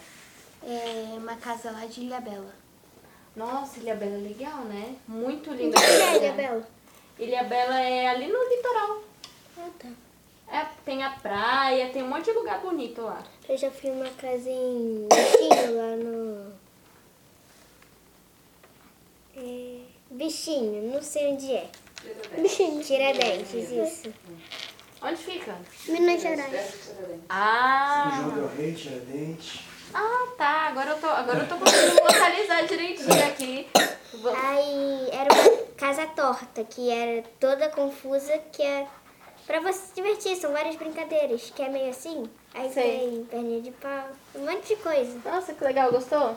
É 0.63 1.15
uma 1.17 1.37
casa 1.37 1.71
lá 1.71 1.87
de 1.87 2.03
Ilhabela. 2.03 2.55
Nossa, 3.35 3.79
Ilha 3.81 3.95
Bela 3.95 4.15
é 4.15 4.19
legal, 4.19 4.65
né? 4.65 4.97
Muito 5.07 5.51
linda. 5.53 5.79
Onde 5.79 5.87
é, 5.87 6.17
Isabela? 6.27 6.69
Ilha 7.19 7.45
Bela 7.45 7.81
é 7.81 8.09
ali 8.09 8.27
no 8.29 8.49
litoral. 8.49 9.03
Ah, 9.59 9.71
tá. 9.79 9.89
É, 10.49 10.67
tem 10.85 11.03
a 11.03 11.11
praia, 11.11 11.91
tem 11.91 12.03
um 12.03 12.09
monte 12.09 12.25
de 12.25 12.33
lugar 12.33 12.61
bonito 12.61 13.03
lá. 13.03 13.23
Eu 13.49 13.57
já 13.57 13.71
fui 13.71 13.91
numa 13.91 14.11
casa 14.11 14.49
em 14.49 15.07
lá 15.75 15.97
no... 15.97 16.53
É... 19.37 19.86
Bichinho, 20.11 20.93
não 20.95 21.03
sei 21.03 21.33
onde 21.33 21.53
é. 21.53 21.69
Bichinho. 22.39 22.83
Tiradentes, 22.83 23.71
isso. 23.71 24.13
Onde 25.03 25.17
fica? 25.17 25.57
Minas 25.89 26.23
Gerais. 26.23 26.91
Ah, 27.29 28.21
João 28.23 28.35
Del 28.37 28.49
Rei, 28.57 28.73
Tiradentes. 28.75 29.61
ah 29.93 30.27
tá. 30.39 30.69
Agora 30.69 30.91
eu 30.91 30.99
tô, 31.01 31.07
agora 31.09 31.39
eu 31.41 31.49
tô 31.49 31.57
conseguindo 31.57 32.03
localizar 32.03 32.63
direitinho 32.67 33.27
aqui. 33.27 33.69
Vou- 34.23 34.35
Aí 34.35 35.09
era 35.13 35.33
uma 35.35 35.67
casa 35.77 36.07
torta, 36.07 36.65
que 36.65 36.91
era 36.91 37.23
toda 37.39 37.69
confusa, 37.69 38.39
que 38.53 38.63
é 38.63 38.87
pra 39.47 39.61
você 39.61 39.79
se 39.81 39.95
divertir, 39.95 40.37
são 40.37 40.53
várias 40.53 40.77
brincadeiras, 40.77 41.53
que 41.55 41.63
é 41.63 41.69
meio 41.69 41.91
assim. 41.91 42.25
Aí 42.55 42.73
Sei. 42.73 42.83
tem 42.99 43.25
perninha 43.25 43.61
de 43.61 43.71
pau, 43.73 44.09
um 44.35 44.41
monte 44.47 44.69
de 44.69 44.77
coisa. 44.77 45.21
Nossa, 45.25 45.53
que 45.53 45.63
legal, 45.63 45.91
gostou? 45.93 46.37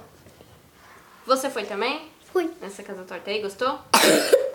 Você 1.25 1.49
foi 1.49 1.65
também? 1.65 2.09
Fui. 2.31 2.49
Nessa 2.61 2.83
casa 2.83 3.03
torta 3.03 3.29
aí, 3.29 3.41
gostou? 3.41 3.79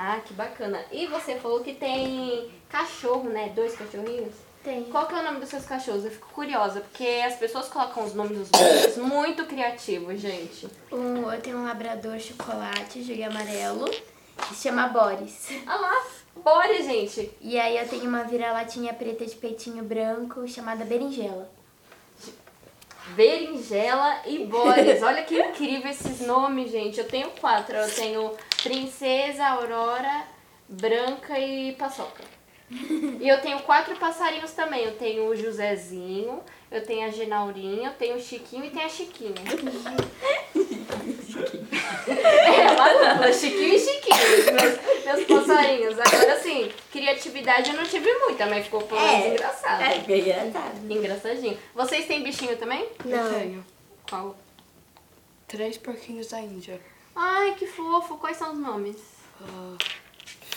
Ah, 0.00 0.20
que 0.24 0.32
bacana. 0.32 0.80
E 0.92 1.08
você 1.08 1.34
falou 1.34 1.58
que 1.58 1.74
tem 1.74 2.48
cachorro, 2.68 3.28
né? 3.30 3.48
Dois 3.52 3.74
cachorrinhos? 3.74 4.32
Tem. 4.62 4.84
Qual 4.84 5.08
que 5.08 5.14
é 5.14 5.18
o 5.18 5.24
nome 5.24 5.40
dos 5.40 5.48
seus 5.48 5.64
cachorros? 5.64 6.04
Eu 6.04 6.12
fico 6.12 6.28
curiosa, 6.28 6.80
porque 6.80 7.20
as 7.26 7.34
pessoas 7.34 7.66
colocam 7.68 8.04
os 8.04 8.14
nomes 8.14 8.38
dos 8.38 8.48
bichos 8.48 8.96
muito 8.96 9.44
criativos, 9.46 10.20
gente. 10.20 10.68
Um, 10.92 11.28
eu 11.32 11.40
tenho 11.40 11.58
um 11.58 11.64
labrador 11.64 12.16
chocolate, 12.20 13.02
de 13.02 13.20
amarelo, 13.24 13.90
que 13.90 14.54
se 14.54 14.68
chama 14.68 14.86
Boris. 14.86 15.48
Ah 15.66 15.74
lá, 15.74 16.06
bora, 16.44 16.80
gente. 16.80 17.32
E 17.40 17.58
aí 17.58 17.76
eu 17.76 17.88
tenho 17.88 18.04
uma 18.04 18.22
vira-latinha 18.22 18.94
preta 18.94 19.26
de 19.26 19.34
peitinho 19.34 19.82
branco 19.82 20.46
chamada 20.46 20.84
berinjela. 20.84 21.50
Berinjela 23.14 24.22
e 24.26 24.44
Boris. 24.44 25.02
Olha 25.02 25.22
que 25.22 25.38
incrível 25.38 25.90
esses 25.90 26.20
nomes, 26.26 26.70
gente. 26.70 26.98
Eu 26.98 27.08
tenho 27.08 27.30
quatro. 27.40 27.76
Eu 27.76 27.90
tenho 27.90 28.32
Princesa, 28.62 29.46
Aurora, 29.46 30.24
Branca 30.68 31.38
e 31.38 31.72
Paçoca. 31.72 32.24
E 32.70 33.26
eu 33.26 33.40
tenho 33.40 33.60
quatro 33.60 33.96
passarinhos 33.96 34.52
também. 34.52 34.84
Eu 34.84 34.96
tenho 34.96 35.26
o 35.26 35.34
Josézinho, 35.34 36.40
eu 36.70 36.84
tenho 36.84 37.06
a 37.06 37.10
Genaurinha, 37.10 37.88
eu 37.88 37.94
tenho 37.94 38.16
o 38.16 38.20
Chiquinho 38.20 38.66
e 38.66 38.70
tenho 38.70 38.86
a 38.86 38.90
Chiquinha. 38.90 39.34
É, 42.78 42.96
uma 42.96 43.14
dupla, 43.14 43.32
Chiquinho 43.32 43.74
e 43.74 43.78
Chiquinho, 43.78 44.16
meus, 44.54 45.04
meus 45.04 45.26
passarinhos. 45.46 45.98
Agora, 45.98 46.32
assim, 46.34 46.72
criatividade 46.92 47.70
eu 47.70 47.76
não 47.76 47.84
tive 47.84 48.12
muita, 48.18 48.46
mas 48.46 48.64
ficou 48.64 48.82
pelo 48.82 49.00
menos 49.00 49.26
engraçado. 49.26 49.82
É, 49.82 49.96
engraçado. 49.98 50.92
Engraçadinho. 50.92 51.58
Vocês 51.74 52.06
têm 52.06 52.22
bichinho 52.22 52.56
também? 52.56 52.88
Eu 53.04 53.16
Não. 53.16 53.34
tenho 53.34 53.66
Qual? 54.08 54.36
três 55.46 55.78
porquinhos 55.78 56.28
da 56.28 56.40
Índia. 56.40 56.80
Ai, 57.16 57.54
que 57.58 57.66
fofo. 57.66 58.16
Quais 58.18 58.36
são 58.36 58.52
os 58.52 58.58
nomes? 58.58 58.96
Ah, 59.40 59.76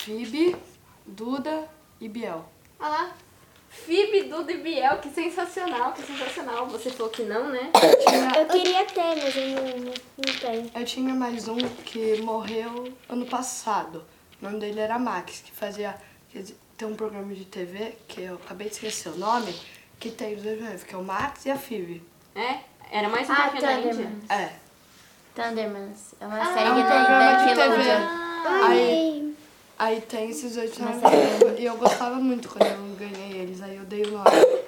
Phoebe, 0.00 0.56
Duda 1.06 1.68
e 2.00 2.08
Biel. 2.08 2.44
Olha 2.78 2.88
lá. 2.88 3.16
Phoebe, 3.72 4.24
Duda 4.24 4.52
e 4.52 4.58
Biel. 4.58 4.98
Que 4.98 5.08
sensacional, 5.10 5.92
que 5.92 6.02
sensacional. 6.02 6.66
Você 6.68 6.90
falou 6.90 7.10
que 7.10 7.22
não, 7.22 7.48
né? 7.48 7.70
Eu 8.38 8.46
queria 8.46 8.84
ter, 8.84 9.16
mas 9.22 9.34
eu 9.36 9.46
não, 9.48 9.62
não, 9.62 9.94
não 10.18 10.34
tenho. 10.40 10.70
Eu 10.74 10.84
tinha 10.84 11.14
mais 11.14 11.48
um 11.48 11.56
que 11.84 12.20
morreu 12.22 12.92
ano 13.08 13.26
passado. 13.26 14.04
O 14.40 14.44
nome 14.44 14.60
dele 14.60 14.80
era 14.80 14.98
Max, 14.98 15.40
que 15.44 15.52
fazia. 15.52 15.94
quer 16.32 16.40
dizer, 16.42 16.56
Tem 16.76 16.86
um 16.88 16.94
programa 16.94 17.32
de 17.34 17.44
TV 17.44 17.94
que 18.08 18.22
eu 18.22 18.34
acabei 18.34 18.68
de 18.68 18.74
esquecer 18.74 19.08
o 19.10 19.16
nome, 19.16 19.54
que 19.98 20.10
tem 20.10 20.34
os 20.34 20.42
dois 20.42 20.60
mesmos, 20.60 20.82
que 20.84 20.94
é 20.94 20.98
o 20.98 21.02
Max 21.04 21.44
e 21.46 21.50
a 21.50 21.56
Phoebe. 21.56 22.02
É? 22.34 22.58
Era 22.90 23.08
mais 23.08 23.28
um 23.28 23.32
Ah, 23.32 23.36
pouquinho 23.42 23.62
da 23.62 23.72
Índia? 23.74 23.90
Thundermans. 23.92 24.30
É. 24.30 24.52
Thundermans. 25.34 26.14
É 26.20 26.26
uma 26.26 26.40
Ah, 26.40 26.52
série 26.54 26.68
é 26.68 26.70
um 26.70 26.74
que 26.74 26.80
tem 26.82 27.04
programa 27.04 27.24
da 27.24 27.36
de 27.36 27.54
TV. 27.54 27.68
Nickelodeon. 27.78 28.64
Aí, 28.68 29.34
aí 29.78 30.00
tem 30.02 30.30
esses 30.30 30.54
dois 30.56 30.70
também. 30.72 30.94
E 31.58 31.64
eu 31.64 31.76
gostava 31.76 32.16
muito 32.16 32.48
quando 32.48 32.66
eu 32.66 32.96
ganhei 32.96 33.31
eles, 33.42 33.60
aí 33.62 33.76
eu 33.76 33.84
dei 33.84 34.02
o 34.02 34.10
nome. 34.12 34.62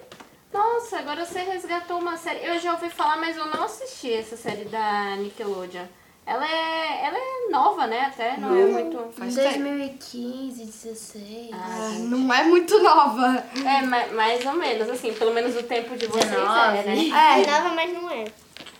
Nossa, 0.52 0.98
agora 0.98 1.24
você 1.24 1.40
resgatou 1.40 1.98
uma 1.98 2.16
série. 2.16 2.44
Eu 2.46 2.58
já 2.60 2.72
ouvi 2.72 2.88
falar, 2.90 3.16
mas 3.16 3.36
eu 3.36 3.46
não 3.46 3.64
assisti 3.64 4.12
essa 4.12 4.36
série 4.36 4.64
da 4.66 5.16
Nickelodeon. 5.16 5.84
Ela 6.26 6.46
é, 6.46 7.04
ela 7.06 7.18
é 7.18 7.50
nova, 7.50 7.86
né? 7.86 8.00
Até 8.06 8.36
não 8.38 8.54
é 8.56 8.64
muito. 8.64 9.12
Faz 9.12 9.34
tempo. 9.34 9.58
2015, 9.58 10.64
16. 10.64 11.50
Ah, 11.52 11.56
Ah, 11.58 11.90
não 11.98 12.32
é 12.32 12.44
muito 12.44 12.82
nova. 12.82 13.44
É, 13.58 13.82
ma- 13.82 14.06
mais 14.08 14.46
ou 14.46 14.52
menos, 14.54 14.88
assim, 14.88 15.12
pelo 15.12 15.34
menos 15.34 15.54
o 15.56 15.62
tempo 15.64 15.94
de 15.96 16.06
vocês 16.06 16.24
é, 16.32 16.82
19. 16.82 17.10
né? 17.10 17.42
É 17.42 17.50
nova, 17.50 17.74
mas 17.74 17.92
não 17.92 18.10
é. 18.10 18.24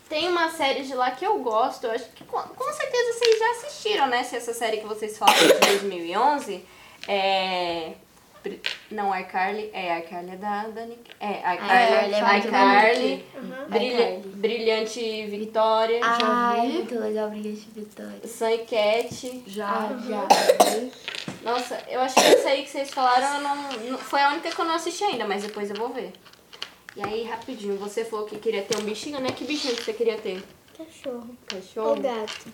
Tem 0.09 0.29
uma 0.29 0.49
série 0.51 0.85
de 0.85 0.95
lá 0.95 1.11
que 1.11 1.27
eu 1.27 1.39
gosto, 1.41 1.85
eu 1.85 1.91
acho 1.91 2.09
que 2.13 2.25
com, 2.25 2.39
com 2.41 2.73
certeza 2.73 3.13
vocês 3.19 3.39
já 3.39 3.51
assistiram, 3.51 4.07
né? 4.07 4.23
Se 4.23 4.37
essa 4.37 4.55
série 4.55 4.77
que 4.79 4.87
vocês 4.87 5.19
falam 5.19 5.35
é 5.35 5.47
de 5.49 5.61
2011 5.67 6.65
é. 7.09 7.93
Não, 8.91 9.15
iCarly. 9.19 9.71
É, 9.73 9.99
iCarly 10.01 10.31
é 10.33 10.37
da, 10.37 10.65
da 10.69 10.87
Nick. 10.87 11.11
É, 11.21 11.41
iCarly 11.55 12.15
iCarly. 12.15 12.15
é 12.15 12.39
iCarly. 12.39 13.25
Uhum. 13.35 13.69
Brilha- 13.69 14.11
iCarly. 14.11 14.29
Brilhante 14.37 15.27
Vitória. 15.27 16.01
Ai, 16.03 16.61
vi. 16.69 16.73
muito 16.75 16.99
legal 16.99 17.31
Brilhante 17.31 17.69
Vitória. 17.75 18.27
Sam 18.27 18.53
e 18.53 18.59
Cat. 18.59 19.43
Já. 19.47 19.69
Ah, 19.69 19.99
já. 20.09 20.29
Nossa, 21.43 21.83
eu 21.89 22.01
acho 22.01 22.15
que 22.15 22.21
essa 22.21 22.49
aí 22.49 22.63
que 22.63 22.71
vocês 22.71 22.91
falaram 22.91 23.37
eu 23.37 23.41
não, 23.43 23.73
não- 23.91 23.99
foi 23.99 24.21
a 24.21 24.29
única 24.31 24.51
que 24.51 24.59
eu 24.61 24.65
não 24.65 24.75
assisti 24.75 25.05
ainda, 25.05 25.27
mas 25.27 25.43
depois 25.43 25.69
eu 25.71 25.77
vou 25.77 25.89
ver. 25.91 26.13
E 26.97 27.03
aí, 27.05 27.25
rapidinho, 27.25 27.77
você 27.77 28.05
falou 28.05 28.25
que 28.27 28.39
queria 28.39 28.63
ter 28.63 28.79
um 28.79 28.83
bichinho, 28.85 29.21
né? 29.21 29.29
Que 29.31 29.45
bichinho 29.45 29.75
que 29.77 29.83
você 29.83 29.93
queria 29.93 30.17
ter? 30.17 30.43
Cachorro. 30.79 31.37
Cachorro? 31.47 31.89
Ou 31.91 31.97
gato. 32.01 32.47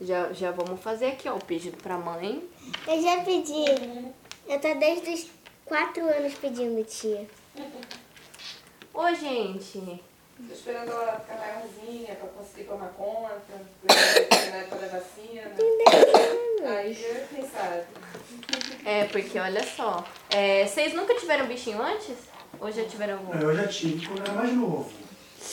Já, 0.00 0.32
já 0.32 0.50
vamos 0.50 0.80
fazer 0.80 1.06
aqui, 1.06 1.28
ó, 1.28 1.34
o 1.34 1.44
pedido 1.44 1.76
pra 1.82 1.96
mãe. 1.98 2.42
Eu 2.86 3.02
já 3.02 3.18
pedi. 3.22 3.64
Eu 4.48 4.60
tô 4.60 4.74
desde 4.74 5.10
os 5.10 5.26
quatro 5.64 6.04
anos 6.08 6.34
pedindo, 6.34 6.84
tia. 6.84 7.26
Ô, 8.94 9.14
gente. 9.14 10.02
Tô 10.46 10.52
esperando 10.52 10.90
ela 10.90 11.18
ficar 11.20 11.38
maiorzinha 11.38 12.14
pra 12.14 12.28
conseguir 12.28 12.64
tomar 12.64 12.88
conta, 12.88 13.40
pra 13.86 13.96
na 14.50 14.56
época 14.58 14.76
da 14.76 14.98
vacina. 14.98 15.42
Aí, 16.66 16.94
quem 17.34 17.48
sabe? 17.48 17.82
É, 18.84 19.04
porque 19.04 19.38
olha 19.38 19.64
só. 19.66 20.04
é, 20.30 20.66
vocês 20.66 20.92
nunca 20.94 21.14
tiveram 21.14 21.46
bichinho 21.46 21.80
antes? 21.82 22.16
Ou 22.60 22.70
já 22.70 22.84
tiveram 22.84 23.14
algum? 23.14 23.32
Eu 23.38 23.56
já 23.56 23.66
tive 23.66 24.06
quando 24.06 24.22
era 24.22 24.32
mais 24.32 24.52
novo. 24.52 24.90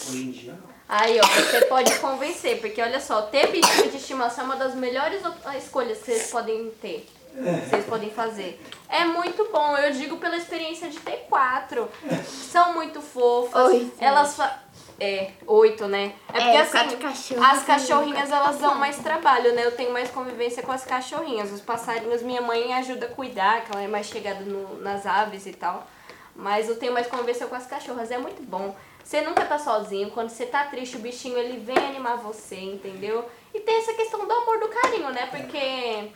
Hoje 0.10 0.18
em 0.18 0.32
dia 0.32 0.54
não. 0.54 0.74
Aí, 0.88 1.18
ó, 1.20 1.26
você 1.26 1.66
pode 1.66 1.98
convencer, 2.00 2.60
porque 2.60 2.82
olha 2.82 3.00
só, 3.00 3.24
ter 3.24 3.52
bichinho 3.52 3.90
de 3.90 3.98
estimação 3.98 4.44
é 4.44 4.48
uma 4.48 4.56
das 4.58 4.76
melhores 4.76 5.22
escolhas 5.58 6.00
que 6.00 6.06
vocês 6.06 6.30
podem 6.30 6.70
ter. 6.82 7.08
Vocês 7.36 7.86
podem 7.86 8.10
fazer. 8.12 8.62
É 8.88 9.06
muito 9.06 9.50
bom, 9.52 9.76
eu 9.78 9.92
digo 9.92 10.18
pela 10.18 10.38
experiência 10.38 10.88
de 10.90 11.00
ter 11.00 11.26
quatro. 11.30 11.90
São 12.26 12.74
muito 12.74 13.02
fofas. 13.02 13.70
Oito. 13.70 13.92
Elas 14.00 14.36
fa... 14.36 14.60
É, 15.00 15.32
oito, 15.48 15.88
né? 15.88 16.14
É 16.30 16.34
porque 16.34 16.44
É, 16.50 16.62
assim, 16.62 16.98
cachorros 16.98 17.44
as 17.46 17.64
cachorrinhas 17.64 18.30
quatro 18.30 18.36
elas 18.46 18.60
dão 18.60 18.76
mais 18.76 18.98
trabalho, 18.98 19.54
né? 19.56 19.66
Eu 19.66 19.72
tenho 19.76 19.92
mais 19.92 20.10
convivência 20.12 20.62
com 20.62 20.72
as 20.72 20.86
cachorrinhas. 20.86 21.52
Os 21.52 21.60
passarinhos 21.62 22.22
minha 22.22 22.42
mãe 22.42 22.74
ajuda 22.76 23.08
a 23.08 23.10
cuidar, 23.10 23.66
que 23.66 23.72
ela 23.72 23.82
é 23.82 23.88
mais 23.88 24.06
chegada 24.06 24.42
no- 24.42 24.80
nas 24.80 25.06
aves 25.06 25.48
e 25.48 25.52
tal. 25.54 25.88
Mas 26.36 26.70
eu 26.70 26.78
tenho 26.78 26.94
mais 26.94 27.08
convivência 27.08 27.48
com 27.48 27.56
as 27.56 27.66
cachorras, 27.66 28.12
é 28.12 28.18
muito 28.18 28.42
bom. 28.44 28.76
Você 29.04 29.22
nunca 29.22 29.44
tá 29.44 29.58
sozinho, 29.60 30.12
quando 30.12 30.30
você 30.30 30.46
tá 30.46 30.64
triste, 30.66 30.96
o 30.96 31.00
bichinho 31.00 31.38
ele 31.38 31.58
vem 31.60 31.78
animar 31.78 32.18
você, 32.18 32.56
entendeu? 32.56 33.28
E 33.54 33.60
tem 33.60 33.78
essa 33.80 33.94
questão 33.94 34.26
do 34.26 34.32
amor, 34.32 34.60
do 34.60 34.70
carinho, 34.70 35.10
né? 35.10 35.28
Porque 35.30 36.10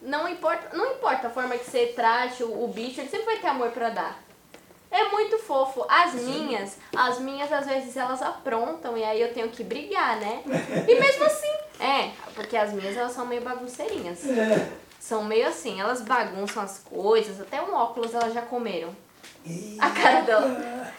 não 0.00 0.28
importa, 0.28 0.76
não 0.76 0.92
importa 0.92 1.26
a 1.26 1.30
forma 1.30 1.56
que 1.56 1.68
você 1.68 1.86
trate 1.86 2.42
o, 2.42 2.64
o 2.64 2.68
bicho, 2.68 3.00
ele 3.00 3.08
sempre 3.08 3.26
vai 3.26 3.38
ter 3.38 3.48
amor 3.48 3.70
pra 3.70 3.90
dar. 3.90 4.22
É 4.90 5.04
muito 5.10 5.38
fofo. 5.38 5.84
As 5.88 6.14
minhas, 6.14 6.78
as 6.96 7.18
minhas 7.18 7.52
às 7.52 7.66
vezes 7.66 7.96
elas 7.96 8.22
aprontam 8.22 8.96
e 8.96 9.04
aí 9.04 9.20
eu 9.20 9.32
tenho 9.34 9.50
que 9.50 9.62
brigar, 9.62 10.16
né? 10.18 10.42
E 10.88 10.98
mesmo 10.98 11.24
assim, 11.24 11.52
é, 11.78 12.10
porque 12.34 12.56
as 12.56 12.72
minhas 12.72 12.96
elas 12.96 13.12
são 13.12 13.26
meio 13.26 13.42
bagunceirinhas. 13.42 14.20
São 14.98 15.24
meio 15.24 15.46
assim, 15.48 15.80
elas 15.80 16.00
bagunçam 16.00 16.62
as 16.62 16.78
coisas, 16.78 17.40
até 17.40 17.60
um 17.62 17.74
óculos 17.74 18.14
elas 18.14 18.32
já 18.32 18.42
comeram. 18.42 18.94
A 19.78 19.90
cara 19.90 20.20
dela. 20.22 20.92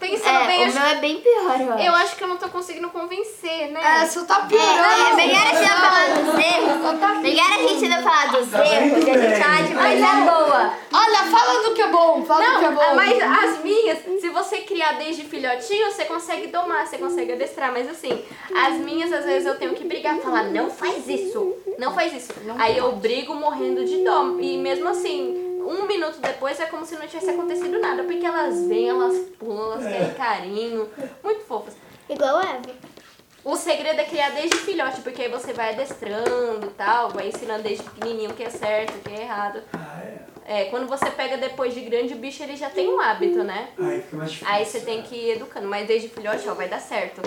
Pensando 0.00 0.28
É, 0.38 0.46
bem, 0.46 0.64
o 0.64 0.68
eu, 0.68 0.72
meu 0.74 0.82
é 0.82 0.94
bem 0.96 1.16
pior, 1.20 1.60
eu 1.60 1.72
acho. 1.72 1.82
eu 1.86 1.94
acho 1.94 2.16
que 2.16 2.24
eu 2.24 2.28
não 2.28 2.36
tô 2.36 2.48
conseguindo 2.48 2.88
convencer, 2.90 3.70
né? 3.72 4.02
É, 4.02 4.06
só 4.06 4.24
tá 4.24 4.40
piorando. 4.40 4.66
É, 4.76 5.14
melhor 5.14 5.42
a 5.42 5.54
gente 5.54 5.68
não 5.68 5.76
falar 5.80 6.08
dos 6.08 6.38
erros. 6.44 7.20
Melhor 7.22 7.52
a 7.52 7.68
gente 7.68 7.88
não 7.88 8.02
falar 8.02 8.26
dos 8.32 8.50
Tá 8.50 8.66
erros 8.66 9.04
e 9.06 9.10
a 9.10 9.18
gente 9.18 9.42
falar 9.42 9.62
de 9.62 9.74
coisa 9.74 10.06
boa. 10.30 10.72
Olha, 10.92 11.18
fala 11.30 11.62
do 11.62 11.74
que 11.74 11.82
é 11.82 11.88
bom, 11.88 12.24
fala 12.24 12.44
do 12.52 12.58
que 12.58 12.64
é 12.64 12.70
Não, 12.70 12.74
bom. 12.76 12.94
mas 12.94 13.18
as 13.22 13.64
minhas, 13.64 13.98
se 14.20 14.28
você 14.30 14.58
criar 14.58 14.92
desde 14.92 15.24
filhotinho, 15.24 15.90
você 15.90 16.04
consegue 16.04 16.46
domar, 16.48 16.86
você 16.86 16.98
consegue 16.98 17.32
adestrar. 17.32 17.72
Mas 17.72 17.88
assim, 17.88 18.24
as 18.54 18.74
minhas, 18.74 19.12
às 19.12 19.24
vezes 19.24 19.46
eu 19.46 19.56
tenho 19.58 19.74
que 19.74 19.84
brigar, 19.84 20.16
falar, 20.18 20.44
não 20.44 20.70
faz 20.70 21.08
isso, 21.08 21.54
não 21.78 21.92
faz 21.94 22.12
isso. 22.12 22.32
Aí 22.58 22.76
eu 22.78 22.92
brigo 22.92 23.34
morrendo 23.34 23.84
de 23.84 24.02
dó. 24.04 24.36
E 24.40 24.56
mesmo 24.58 24.88
assim, 24.88 25.45
um 25.66 25.86
minuto 25.86 26.18
depois 26.20 26.60
é 26.60 26.66
como 26.66 26.86
se 26.86 26.94
não 26.94 27.06
tivesse 27.06 27.30
acontecido 27.30 27.78
nada. 27.78 28.04
Porque 28.04 28.24
elas 28.24 28.66
vêm, 28.66 28.88
elas 28.88 29.16
pulam, 29.38 29.72
elas 29.72 29.84
querem 29.84 30.14
carinho. 30.14 30.88
Muito 31.22 31.44
fofas. 31.44 31.74
Igual 32.08 32.36
a 32.36 32.42
Eva. 32.42 32.96
O 33.44 33.54
segredo 33.54 34.00
é 34.00 34.04
criar 34.04 34.30
desde 34.30 34.56
filhote, 34.56 35.00
porque 35.02 35.22
aí 35.22 35.28
você 35.28 35.52
vai 35.52 35.72
adestrando 35.72 36.66
e 36.66 36.70
tal, 36.70 37.10
vai 37.10 37.28
ensinando 37.28 37.62
desde 37.62 37.84
pequenininho 37.84 38.30
o 38.30 38.34
que 38.34 38.42
é 38.42 38.50
certo, 38.50 38.96
o 38.96 38.98
que 38.98 39.14
é 39.14 39.22
errado. 39.22 39.62
Ah, 39.72 40.02
é? 40.02 40.16
É, 40.48 40.64
quando 40.66 40.86
você 40.86 41.10
pega 41.10 41.36
depois 41.36 41.74
de 41.74 41.80
grande, 41.80 42.14
o 42.14 42.16
bicho 42.16 42.40
ele 42.40 42.56
já 42.56 42.70
tem 42.70 42.88
um 42.88 43.00
hábito, 43.00 43.42
né? 43.42 43.68
Aí 43.78 44.00
fica 44.00 44.16
mais 44.16 44.30
difícil. 44.30 44.54
Aí 44.54 44.64
você 44.64 44.80
tem 44.80 45.02
que 45.02 45.14
ir 45.14 45.30
educando, 45.32 45.66
mas 45.66 45.88
desde 45.88 46.08
filhote, 46.08 46.48
ó, 46.48 46.54
vai 46.54 46.68
dar 46.68 46.80
certo. 46.80 47.20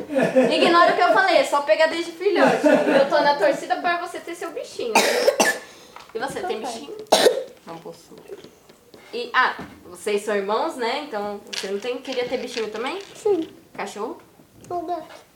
Ignora 0.53 0.93
o 0.93 0.96
que 0.96 1.01
eu 1.01 1.13
falei, 1.13 1.38
é 1.38 1.43
só 1.43 1.62
pegar 1.62 1.88
desde 1.88 2.13
filhote. 2.13 2.65
Eu 2.65 3.10
tô 3.10 3.22
na 3.22 3.36
torcida 3.36 3.75
pra 3.77 4.00
você 4.00 4.19
ter 4.19 4.36
seu 4.36 4.51
bichinho. 4.51 4.93
E 6.13 6.20
você 6.20 6.42
tem 6.42 6.60
bichinho? 6.60 6.96
Não 7.66 7.78
possuo. 7.78 8.18
E, 9.13 9.30
ah, 9.34 9.56
vocês 9.86 10.24
são 10.24 10.36
irmãos, 10.36 10.75
né? 10.75 11.06
Então 11.08 11.42
você 11.51 11.68
não 11.68 11.80
tem, 11.80 11.98
queria 11.98 12.28
ter 12.28 12.38
bichinho 12.38 12.70
também? 12.70 13.00
Sim. 13.16 13.48
Cachorro? 13.74 14.22
O 14.70 14.82
gato. 14.82 15.30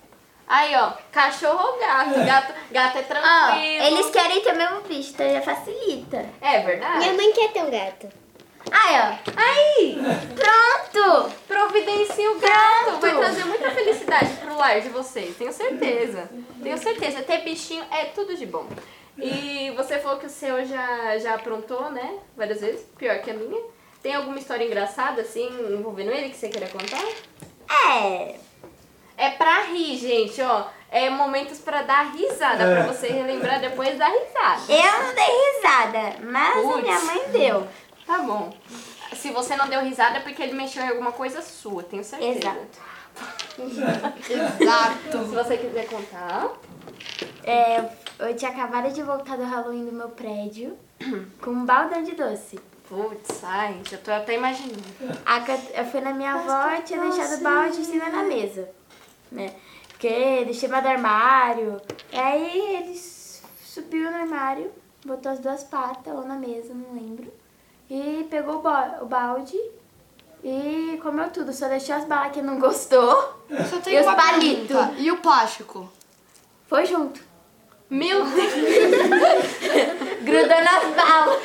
Aí, 0.47 0.75
ó, 0.75 0.91
cachorro 1.11 1.73
ou 1.73 1.79
gato? 1.79 2.13
Gato, 2.25 2.53
gato 2.71 2.97
é 2.97 3.01
Ó, 3.01 3.03
tranquilo. 3.05 3.83
eles 3.85 4.09
querem 4.11 4.41
ter 4.41 4.53
o 4.53 4.57
mesmo 4.57 4.81
bicho, 4.81 5.11
então 5.11 5.31
já 5.31 5.41
facilita. 5.41 6.29
É 6.41 6.59
verdade? 6.59 6.97
Minha 6.99 7.13
mãe 7.13 7.31
quer 7.33 7.51
ter 7.53 7.63
um 7.63 7.71
gato. 7.71 8.09
Aí, 8.71 8.95
ó. 8.99 9.31
Aí, 9.37 9.97
Pronto! 10.35 11.31
providencia 11.47 12.31
o 12.31 12.39
gato. 12.39 12.99
Vai 12.99 13.15
trazer 13.17 13.45
muita 13.45 13.71
felicidade 13.71 14.33
pro 14.35 14.57
lar 14.57 14.79
de 14.81 14.89
vocês, 14.89 15.35
tenho 15.37 15.51
certeza. 15.53 16.29
Tenho 16.61 16.77
certeza. 16.77 17.23
Ter 17.23 17.39
bichinho 17.39 17.83
é 17.91 18.05
tudo 18.05 18.35
de 18.35 18.45
bom. 18.45 18.67
E 19.17 19.71
você 19.75 19.99
falou 19.99 20.17
que 20.17 20.25
o 20.25 20.29
seu 20.29 20.65
já, 20.65 21.17
já 21.17 21.35
aprontou, 21.35 21.91
né? 21.91 22.19
Várias 22.35 22.61
vezes, 22.61 22.85
pior 22.97 23.19
que 23.19 23.31
a 23.31 23.33
minha. 23.33 23.61
Tem 24.01 24.13
alguma 24.15 24.37
história 24.37 24.65
engraçada, 24.65 25.21
assim, 25.21 25.47
envolvendo 25.71 26.11
ele 26.11 26.29
que 26.29 26.35
você 26.35 26.49
queira 26.49 26.67
contar? 26.67 27.03
É. 27.89 28.35
É 29.17 29.29
pra 29.31 29.63
rir, 29.63 29.97
gente, 29.97 30.41
ó. 30.41 30.65
É 30.91 31.09
momentos 31.09 31.59
pra 31.59 31.81
dar 31.81 32.13
risada, 32.13 32.65
pra 32.65 32.85
você 32.87 33.07
relembrar 33.07 33.59
depois 33.59 33.97
da 33.97 34.07
risada. 34.07 34.71
Eu 34.71 35.03
não 35.03 35.15
dei 35.15 35.25
risada, 35.25 36.31
mas 36.31 36.57
a 36.57 36.61
Putz. 36.61 36.83
minha 36.83 36.99
mãe 36.99 37.21
deu. 37.31 37.67
Tá 38.05 38.19
bom. 38.19 38.53
Se 39.13 39.31
você 39.31 39.55
não 39.55 39.67
deu 39.67 39.81
risada 39.81 40.17
é 40.17 40.19
porque 40.19 40.43
ele 40.43 40.53
mexeu 40.53 40.83
em 40.83 40.89
alguma 40.89 41.11
coisa 41.11 41.41
sua, 41.41 41.81
tenho 41.83 42.03
certeza. 42.03 42.39
Exato. 42.39 42.93
Exato. 44.29 45.25
Se 45.29 45.35
você 45.35 45.57
quiser 45.57 45.87
contar. 45.87 46.49
É, 47.43 47.89
eu 48.19 48.35
tinha 48.35 48.51
acabado 48.51 48.91
de 48.93 49.01
voltar 49.03 49.37
do 49.37 49.43
Halloween 49.43 49.85
do 49.85 49.91
meu 49.91 50.09
prédio 50.09 50.77
com 51.41 51.51
um 51.51 51.65
baldão 51.65 52.03
de 52.03 52.13
doce. 52.13 52.59
Putz, 52.87 53.43
ai, 53.43 53.81
já 53.89 53.97
tô 53.97 54.11
até 54.11 54.35
imaginando. 54.35 54.83
A 55.25 55.39
eu 55.79 55.85
fui 55.85 56.01
na 56.01 56.13
minha 56.13 56.33
avó 56.33 56.75
e 56.77 56.81
tinha 56.83 57.01
deixado 57.01 57.39
o 57.39 57.43
balde 57.43 57.81
em 57.81 57.83
cima 57.83 58.09
da 58.09 58.23
mesa, 58.23 58.69
né? 59.31 59.53
Porque 59.89 60.43
deixei 60.45 60.67
embaixo 60.67 60.87
do 60.87 60.91
armário. 60.91 61.81
E 62.11 62.17
aí 62.17 62.75
ele 62.75 63.01
subiu 63.63 64.11
no 64.11 64.17
armário, 64.17 64.71
botou 65.05 65.31
as 65.31 65.39
duas 65.39 65.63
patas 65.63 66.13
ou 66.13 66.25
na 66.25 66.35
mesa, 66.35 66.73
não 66.73 66.93
lembro. 66.93 67.33
E 67.89 68.27
pegou 68.29 68.55
o, 68.55 69.03
o 69.03 69.05
balde 69.05 69.57
e 70.43 70.99
comeu 71.01 71.29
tudo. 71.29 71.53
Só 71.53 71.67
deixou 71.67 71.95
as 71.95 72.05
balas 72.05 72.33
que 72.33 72.41
não 72.41 72.59
gostou. 72.59 73.41
Só 73.69 73.79
tem 73.79 73.95
E 73.95 73.99
os 73.99 74.05
palitos? 74.05 74.77
E 74.97 75.11
o 75.11 75.17
plástico? 75.17 75.89
Foi 76.67 76.85
junto. 76.85 77.21
Meu 77.89 78.25
Deus! 78.25 78.53
Grudou 80.23 80.63
nas 80.63 80.95
balas. 80.95 81.43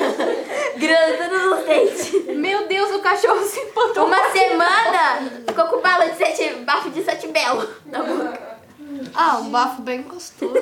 Grudou 0.76 1.57
nos 1.57 1.64
dentes. 1.66 2.37
Meu 2.37 2.66
Deus, 2.66 2.90
o 2.94 3.00
cachorro 3.00 3.44
se 3.44 3.61
empantou. 3.61 4.07
Uma 4.07 4.31
semana 4.31 5.31
ficou 5.46 5.66
com 5.66 5.81
bala 5.83 6.09
de 6.09 6.16
sete, 6.16 6.54
bafo 6.61 6.88
de 6.90 7.02
sete 7.02 7.26
belo 7.28 7.68
na 7.87 8.02
boca. 8.02 8.59
Ah, 9.14 9.38
um 9.38 9.50
bafo 9.50 9.83
bem 9.83 10.02
gostoso. 10.02 10.57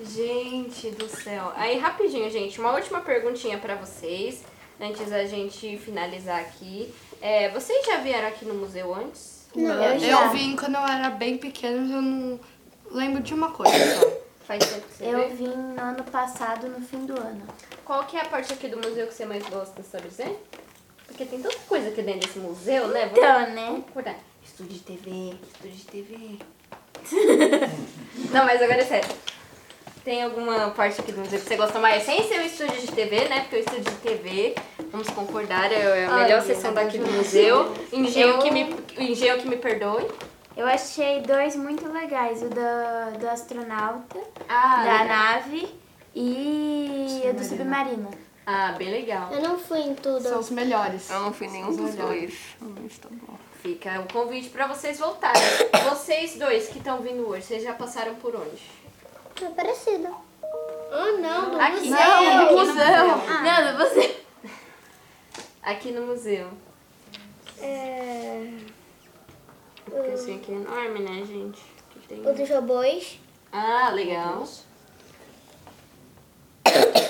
Gente 0.00 0.90
do 0.90 1.08
céu. 1.08 1.52
Aí, 1.54 1.78
rapidinho, 1.78 2.28
gente, 2.30 2.58
uma 2.58 2.72
última 2.72 3.00
perguntinha 3.00 3.58
pra 3.58 3.76
vocês, 3.76 4.42
antes 4.80 5.08
da 5.08 5.24
gente 5.26 5.78
finalizar 5.78 6.40
aqui. 6.40 6.92
É, 7.22 7.50
vocês 7.50 7.86
já 7.86 7.98
vieram 7.98 8.28
aqui 8.28 8.44
no 8.44 8.54
museu 8.54 8.92
antes? 8.94 9.46
Não, 9.54 9.72
eu 9.82 9.92
eu 9.94 10.00
já. 10.00 10.26
vim 10.28 10.56
quando 10.56 10.74
eu 10.74 10.82
era 10.82 11.10
bem 11.10 11.38
pequena, 11.38 11.80
mas 11.80 11.90
eu 11.90 12.02
não 12.02 12.40
lembro 12.94 13.22
de 13.22 13.34
uma 13.34 13.50
coisa 13.50 13.72
só. 14.00 14.12
Faz 14.46 14.64
tempo 14.64 14.86
que 14.88 14.94
você 14.94 15.04
Eu 15.06 15.18
veio? 15.18 15.36
vim 15.36 15.48
no 15.48 15.80
ano 15.80 16.04
passado, 16.04 16.68
no 16.68 16.80
fim 16.86 17.06
do 17.06 17.18
ano. 17.18 17.42
Qual 17.84 18.04
que 18.04 18.16
é 18.16 18.20
a 18.20 18.24
parte 18.26 18.52
aqui 18.52 18.68
do 18.68 18.76
museu 18.76 19.06
que 19.06 19.14
você 19.14 19.24
mais 19.24 19.42
gosta, 19.48 19.82
sabe 19.82 20.08
dizer? 20.08 20.38
Porque 21.06 21.24
tem 21.24 21.40
tanta 21.40 21.56
coisa 21.68 21.88
aqui 21.88 22.02
dentro 22.02 22.26
desse 22.26 22.38
museu, 22.38 22.88
né? 22.88 23.06
Vamos- 23.06 23.18
Então, 23.18 23.54
né? 23.54 23.66
Vamos 23.66 23.84
acordar. 23.88 24.16
Estúdio 24.44 24.74
de 24.74 24.80
TV, 24.80 25.34
estúdio 25.52 25.76
de 25.76 25.84
TV. 25.84 26.38
Não, 28.30 28.44
mas 28.44 28.60
agora 28.62 28.80
é 28.80 28.84
sério. 28.84 29.08
Tem 30.04 30.22
alguma 30.22 30.70
parte 30.70 31.00
aqui 31.00 31.12
do 31.12 31.20
museu 31.20 31.38
que 31.40 31.46
você 31.46 31.56
gosta 31.56 31.78
mais? 31.78 32.02
Sem 32.02 32.28
ser 32.28 32.38
o 32.38 32.42
estúdio 32.42 32.78
de 32.80 32.88
TV, 32.92 33.26
né? 33.28 33.40
Porque 33.40 33.56
o 33.56 33.58
estúdio 33.60 33.84
de 33.84 33.96
TV, 33.96 34.54
vamos 34.90 35.08
concordar, 35.08 35.72
é 35.72 36.04
a 36.04 36.10
melhor 36.16 36.38
Olha, 36.38 36.42
seção 36.42 36.74
daqui 36.74 36.98
do 36.98 37.06
museu. 37.10 37.72
Engenho, 37.90 38.28
eu- 38.34 38.38
que 38.40 38.50
me, 38.50 38.76
engenho 38.98 39.38
que 39.38 39.48
me 39.48 39.56
perdoe. 39.56 40.06
Eu 40.56 40.66
achei 40.66 41.20
dois 41.22 41.56
muito 41.56 41.90
legais, 41.92 42.42
o 42.42 42.48
do, 42.48 43.18
do 43.18 43.28
astronauta, 43.28 44.18
Ah, 44.48 44.76
da 44.84 44.92
legal. 45.02 45.06
nave 45.08 45.74
e 46.14 47.22
o 47.28 47.34
do 47.34 47.44
submarino. 47.44 48.10
ah, 48.46 48.72
bem 48.78 48.90
legal. 48.90 49.32
Eu 49.32 49.40
não 49.42 49.58
fui 49.58 49.80
em 49.80 49.94
tudo. 49.94 50.22
São 50.22 50.38
os 50.38 50.50
melhores. 50.50 51.10
Eu 51.10 51.20
não 51.20 51.32
fui 51.32 51.48
nenhum 51.48 51.74
dos 51.74 51.94
dois. 51.96 52.34
Mas 52.60 52.98
tá 52.98 53.08
bom. 53.10 53.36
Fica 53.62 54.00
o 54.00 54.12
convite 54.12 54.50
pra 54.50 54.66
vocês 54.68 54.98
voltarem. 54.98 55.40
Vocês 55.90 56.36
dois 56.36 56.68
que 56.68 56.78
estão 56.78 56.98
vindo 56.98 57.26
hoje, 57.28 57.46
vocês 57.46 57.62
já 57.62 57.72
passaram 57.72 58.14
por 58.16 58.34
onde? 58.36 58.62
É 59.42 59.48
parecido. 59.50 60.14
Oh, 60.42 61.18
não, 61.20 61.50
do 61.50 61.60
Aqui. 61.60 61.88
museu. 61.88 61.90
Não, 61.90 62.42
aqui 62.42 62.54
no 62.54 62.58
museu. 62.66 62.74
museu. 62.74 63.42
Não, 63.42 63.78
você. 63.78 64.20
Aqui 65.62 65.92
no 65.92 66.06
museu. 66.06 66.48
É, 67.60 68.50
Porque 69.94 70.10
assim 70.10 70.36
aqui 70.36 70.52
é 70.52 70.56
enorme, 70.56 71.00
né, 71.00 71.24
gente? 71.24 71.62
Aqui 71.88 72.08
tem... 72.08 72.26
o 72.26 72.34
dos 72.34 72.50
robôs. 72.50 73.20
Ah, 73.52 73.90
legal. 73.90 74.44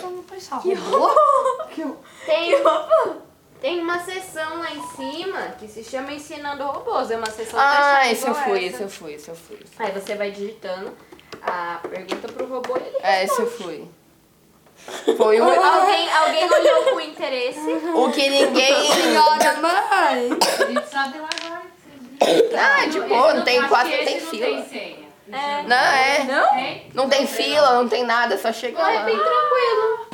Vamos 0.03 0.27
pensar. 0.27 0.57
Robô? 0.57 1.11
Tem, 2.27 2.53
tem 3.61 3.81
uma 3.81 3.99
sessão 4.01 4.59
lá 4.59 4.71
em 4.71 4.83
cima 4.89 5.41
que 5.59 5.67
se 5.67 5.83
chama 5.83 6.13
Ensinando 6.13 6.65
Robôs. 6.65 7.11
É 7.11 7.17
uma 7.17 7.31
sessão 7.31 7.59
Ah, 7.59 8.07
esse 8.11 8.27
eu 8.27 8.35
fui, 8.35 8.65
esse 8.65 8.83
eu 8.83 8.89
fui, 8.89 9.15
esse 9.15 9.29
eu 9.31 9.35
fui. 9.35 9.59
Aí 9.79 9.91
você 9.93 10.15
vai 10.15 10.31
digitando 10.31 10.93
a 11.41 11.81
pergunta 11.89 12.29
pro 12.29 12.47
robô 12.47 12.77
e 12.77 12.81
ele 12.83 12.99
É, 13.03 13.25
esse 13.25 13.41
eu 13.41 13.51
fui. 13.51 13.89
Foi 15.17 15.41
o, 15.41 15.45
Alguém, 15.45 16.13
alguém 16.13 16.45
olhou 16.45 16.93
com 16.93 17.01
interesse. 17.01 17.59
o 17.59 18.13
que 18.13 18.29
ninguém. 18.29 18.93
Senhora 18.93 19.55
mãe! 19.63 20.29
A 20.61 20.65
gente 20.67 20.89
sabe 20.91 21.19
lá. 21.21 21.31
Ah, 22.59 22.87
de 22.87 23.01
boa, 23.01 23.35
não 23.35 23.45
tem, 23.45 23.63
quase 23.69 23.91
que 23.91 23.97
não 23.99 24.05
tem 24.05 24.21
fila. 24.21 24.47
Não 24.49 24.63
tem 24.63 24.69
senha. 24.69 25.05
É. 25.33 25.63
Não, 25.63 25.77
é. 25.77 26.25
Não? 26.25 26.49
Tem? 26.55 26.91
Não 26.95 27.09
tem 27.09 27.27
fila, 27.27 27.75
não 27.75 27.89
tem 27.89 28.05
nada, 28.05 28.35
é 28.35 28.37
só 28.39 28.53
chegar 28.53 28.83
Lá 28.83 28.93
é 28.93 29.05
bem 29.05 29.17
tranquilo. 29.17 30.05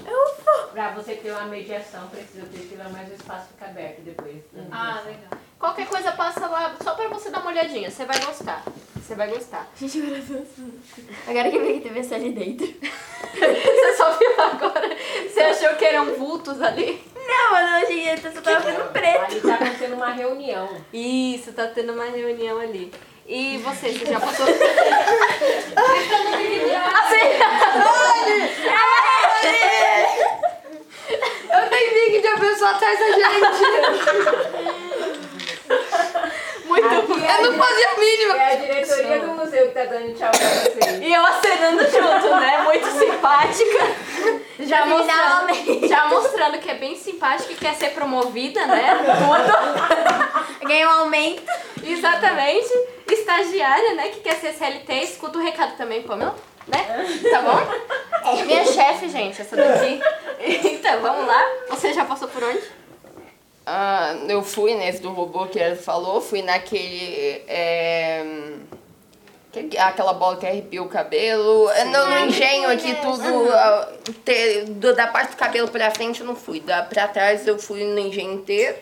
Pra 0.73 0.91
você 0.91 1.15
ter 1.15 1.31
uma 1.33 1.45
mediação, 1.45 2.07
precisa 2.09 2.47
ter 2.47 2.59
fila, 2.59 2.87
mas 2.93 3.11
o 3.11 3.15
espaço 3.15 3.49
fica 3.49 3.67
aberto 3.67 4.01
depois. 4.03 4.37
da 4.53 4.63
Ah, 4.71 5.01
legal. 5.05 5.41
Qualquer 5.59 5.87
coisa 5.87 6.13
passa 6.13 6.47
lá 6.47 6.75
só 6.83 6.95
pra 6.95 7.09
você 7.09 7.29
dar 7.29 7.41
uma 7.41 7.51
olhadinha. 7.51 7.91
Você 7.91 8.05
vai 8.05 8.19
gostar. 8.21 8.63
Você 8.97 9.15
vai 9.15 9.29
gostar. 9.29 9.69
Agora 11.27 11.51
que 11.51 11.57
eu 11.57 11.67
vi 11.67 11.73
que 11.75 11.81
teve 11.81 12.01
essa 12.01 12.15
ali 12.15 12.33
dentro. 12.33 12.67
Você 13.35 13.97
só 13.97 14.11
ouviu 14.11 14.41
agora? 14.41 14.97
Você 15.29 15.41
achou 15.41 15.75
que 15.77 15.85
eram 15.85 16.15
vultos 16.15 16.61
ali? 16.61 17.03
Não, 17.31 17.55
achei 17.55 18.17
que 18.17 18.27
eu 18.27 18.33
só 18.33 18.41
tava 18.41 18.61
vendo 18.61 18.93
preto. 18.93 19.25
Ali 19.25 19.41
tá 19.41 19.55
acontecendo 19.55 19.95
uma 19.95 20.11
reunião. 20.11 20.69
Isso, 20.93 21.53
tá 21.53 21.69
tendo 21.69 21.93
uma 21.93 22.07
reunião 22.07 22.59
ali. 22.59 22.93
E 23.27 23.59
você, 23.59 23.93
você 23.93 24.07
já 24.07 24.19
passou. 24.19 24.47
Eu 31.53 31.71
nem 31.71 31.95
vi 31.95 32.11
que 32.13 32.21
tinha 32.21 32.39
pessoa 32.39 32.71
atrás 32.71 32.99
da 32.99 33.07
gente. 33.13 34.80
Muito 36.71 36.89
bom. 37.09 37.15
Eu 37.15 37.51
não 37.51 37.59
fazia 37.67 37.89
a 37.89 37.99
mínima. 37.99 38.37
É 38.37 38.53
a 38.53 38.57
diretoria 38.57 39.19
do 39.19 39.29
museu 39.29 39.67
que 39.67 39.75
tá 39.75 39.85
dando 39.87 40.15
tchau 40.15 40.31
pra 40.31 40.49
vocês. 40.49 41.03
E 41.03 41.13
eu 41.13 41.25
acenando 41.27 41.83
junto, 41.83 42.37
né? 42.37 42.63
Muito 42.63 42.87
simpática. 42.97 44.31
Já 44.61 44.87
mostrando, 44.87 45.89
já 45.89 46.07
mostrando 46.07 46.59
que 46.59 46.71
é 46.71 46.75
bem 46.75 46.97
simpática 46.97 47.53
e 47.53 47.57
quer 47.57 47.75
ser 47.75 47.91
promovida, 47.91 48.65
né? 48.67 48.97
Tudo. 49.19 50.69
Ganhei 50.69 50.87
um 50.87 50.91
aumento. 50.91 51.43
Exatamente. 51.83 52.71
Estagiária, 53.11 53.95
né? 53.95 54.09
Que 54.11 54.21
quer 54.21 54.37
ser 54.37 54.53
CLT. 54.53 54.93
Escuta 55.03 55.39
o 55.39 55.43
recado 55.43 55.77
também, 55.77 56.03
Pamela. 56.03 56.37
Né? 56.69 57.07
Tá 57.31 57.43
bom? 57.43 58.45
Minha 58.47 58.65
chefe, 58.65 59.09
gente, 59.09 59.41
essa 59.41 59.57
daqui. 59.57 60.01
Então, 60.41 61.01
vamos 61.01 61.27
lá. 61.27 61.45
Você 61.71 61.93
já 61.93 62.05
passou 62.05 62.29
por 62.29 62.45
onde? 62.45 62.63
Ah, 63.73 64.17
eu 64.29 64.43
fui 64.43 64.75
nesse 64.75 65.01
do 65.01 65.11
robô 65.13 65.47
que 65.47 65.57
ele 65.59 65.77
falou, 65.77 66.21
fui 66.21 66.43
naquele. 66.43 67.41
é, 67.47 68.25
que- 69.53 69.79
aquela 69.79 70.13
bola 70.13 70.37
que 70.39 70.47
arrepia 70.47 70.83
o 70.83 70.89
cabelo. 70.89 71.71
É, 71.71 71.85
No, 71.85 72.07
no 72.07 72.19
engenho 72.27 72.69
aqui, 72.69 72.93
tudo. 72.97 73.49
ah, 73.53 73.89
te- 74.25 74.63
do- 74.71 74.93
da 74.95 75.07
parte 75.07 75.31
do 75.31 75.37
cabelo 75.37 75.69
pra 75.69 75.89
frente 75.93 76.21
eu 76.21 76.27
não 76.27 76.35
fui. 76.35 76.59
Da, 76.59 76.83
pra 76.83 77.07
trás 77.07 77.47
eu 77.47 77.61
fui 77.61 77.85
no 77.85 77.99
engenho 78.01 78.33
inteiro. 78.35 78.77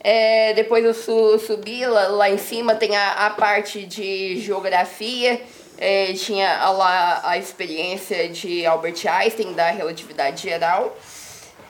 É, 0.00 0.54
depois 0.54 0.82
eu 0.84 0.94
su- 0.94 1.38
subi 1.38 1.84
lá, 1.86 2.08
lá 2.08 2.30
em 2.30 2.38
cima, 2.38 2.74
tem 2.74 2.96
a, 2.96 3.26
a 3.26 3.30
parte 3.30 3.84
de 3.84 4.38
geografia. 4.40 5.40
é, 5.76 6.12
tinha 6.12 6.70
lá 6.70 7.20
a 7.24 7.36
experiência 7.36 8.28
de 8.28 8.64
Albert 8.64 8.94
Einstein, 9.06 9.52
da 9.54 9.70
relatividade 9.70 10.40
geral. 10.42 10.96